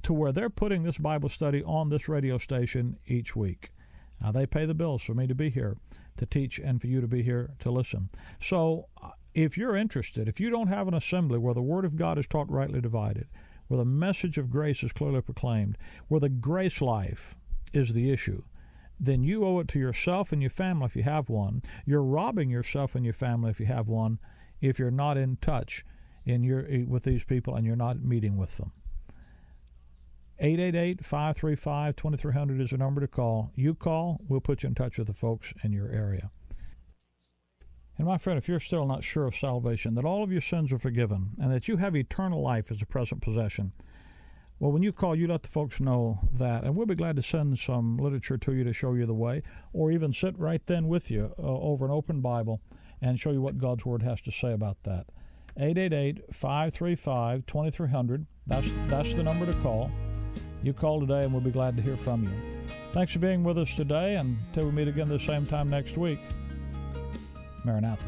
to 0.03 0.13
where 0.13 0.31
they're 0.31 0.49
putting 0.49 0.83
this 0.83 0.97
Bible 0.97 1.29
study 1.29 1.63
on 1.63 1.89
this 1.89 2.07
radio 2.07 2.37
station 2.37 2.97
each 3.07 3.35
week. 3.35 3.71
Uh, 4.23 4.31
they 4.31 4.45
pay 4.45 4.65
the 4.65 4.73
bills 4.73 5.01
for 5.01 5.13
me 5.13 5.27
to 5.27 5.35
be 5.35 5.49
here 5.49 5.77
to 6.17 6.25
teach 6.25 6.59
and 6.59 6.79
for 6.79 6.87
you 6.87 7.01
to 7.01 7.07
be 7.07 7.23
here 7.23 7.51
to 7.59 7.71
listen. 7.71 8.09
So, 8.39 8.87
uh, 9.01 9.11
if 9.33 9.57
you're 9.57 9.75
interested, 9.75 10.27
if 10.27 10.39
you 10.39 10.49
don't 10.49 10.67
have 10.67 10.87
an 10.87 10.93
assembly 10.93 11.39
where 11.39 11.53
the 11.53 11.61
Word 11.61 11.85
of 11.85 11.95
God 11.95 12.17
is 12.17 12.27
taught 12.27 12.49
rightly 12.51 12.81
divided, 12.81 13.27
where 13.67 13.77
the 13.77 13.85
message 13.85 14.37
of 14.37 14.49
grace 14.49 14.83
is 14.83 14.91
clearly 14.91 15.21
proclaimed, 15.21 15.77
where 16.09 16.19
the 16.19 16.29
grace 16.29 16.81
life 16.81 17.35
is 17.73 17.93
the 17.93 18.11
issue, 18.11 18.43
then 18.99 19.23
you 19.23 19.45
owe 19.45 19.59
it 19.59 19.67
to 19.69 19.79
yourself 19.79 20.31
and 20.31 20.41
your 20.41 20.51
family 20.51 20.85
if 20.85 20.95
you 20.95 21.03
have 21.03 21.29
one. 21.29 21.61
You're 21.85 22.03
robbing 22.03 22.49
yourself 22.49 22.93
and 22.93 23.03
your 23.03 23.13
family 23.13 23.49
if 23.49 23.59
you 23.59 23.65
have 23.65 23.87
one, 23.87 24.19
if 24.59 24.77
you're 24.77 24.91
not 24.91 25.17
in 25.17 25.37
touch 25.37 25.85
in 26.25 26.43
your 26.43 26.67
with 26.85 27.03
these 27.03 27.23
people 27.23 27.55
and 27.55 27.65
you're 27.65 27.75
not 27.75 28.03
meeting 28.03 28.37
with 28.37 28.57
them. 28.57 28.71
888 30.41 31.05
535 31.05 31.95
2300 31.95 32.61
is 32.61 32.71
the 32.71 32.77
number 32.77 32.99
to 32.99 33.07
call. 33.07 33.51
You 33.53 33.75
call, 33.75 34.19
we'll 34.27 34.41
put 34.41 34.63
you 34.63 34.69
in 34.69 34.75
touch 34.75 34.97
with 34.97 35.05
the 35.05 35.13
folks 35.13 35.53
in 35.63 35.71
your 35.71 35.91
area. 35.91 36.31
And 37.95 38.07
my 38.07 38.17
friend, 38.17 38.39
if 38.39 38.49
you're 38.49 38.59
still 38.59 38.87
not 38.87 39.03
sure 39.03 39.27
of 39.27 39.35
salvation, 39.35 39.93
that 39.93 40.05
all 40.05 40.23
of 40.23 40.31
your 40.31 40.41
sins 40.41 40.73
are 40.73 40.79
forgiven, 40.79 41.33
and 41.39 41.53
that 41.53 41.67
you 41.67 41.77
have 41.77 41.95
eternal 41.95 42.41
life 42.41 42.71
as 42.71 42.81
a 42.81 42.87
present 42.87 43.21
possession, 43.21 43.71
well, 44.57 44.71
when 44.71 44.81
you 44.81 44.91
call, 44.91 45.15
you 45.15 45.27
let 45.27 45.43
the 45.43 45.49
folks 45.49 45.79
know 45.79 46.19
that, 46.33 46.63
and 46.63 46.75
we'll 46.75 46.87
be 46.87 46.95
glad 46.95 47.17
to 47.17 47.21
send 47.21 47.59
some 47.59 47.97
literature 47.97 48.39
to 48.39 48.53
you 48.53 48.63
to 48.63 48.73
show 48.73 48.93
you 48.93 49.05
the 49.05 49.13
way, 49.13 49.43
or 49.73 49.91
even 49.91 50.11
sit 50.11 50.37
right 50.39 50.65
then 50.65 50.87
with 50.87 51.11
you 51.11 51.35
uh, 51.37 51.43
over 51.43 51.85
an 51.85 51.91
open 51.91 52.19
Bible 52.19 52.61
and 52.99 53.19
show 53.19 53.31
you 53.31 53.41
what 53.41 53.59
God's 53.59 53.85
Word 53.85 54.01
has 54.01 54.21
to 54.21 54.31
say 54.31 54.53
about 54.53 54.77
that. 54.85 55.05
888 55.57 56.33
535 56.33 57.45
2300. 57.45 58.25
That's, 58.47 58.71
that's 58.87 59.13
the 59.13 59.21
number 59.21 59.45
to 59.45 59.53
call. 59.61 59.91
You 60.63 60.73
call 60.73 60.99
today, 60.99 61.23
and 61.23 61.31
we'll 61.33 61.41
be 61.41 61.51
glad 61.51 61.75
to 61.77 61.81
hear 61.81 61.97
from 61.97 62.23
you. 62.23 62.31
Thanks 62.91 63.13
for 63.13 63.19
being 63.19 63.43
with 63.43 63.57
us 63.57 63.73
today, 63.73 64.15
and 64.15 64.37
until 64.49 64.65
we 64.65 64.71
meet 64.71 64.87
again 64.87 65.09
the 65.09 65.19
same 65.19 65.45
time 65.45 65.69
next 65.69 65.97
week, 65.97 66.19
Maranatha. 67.63 68.07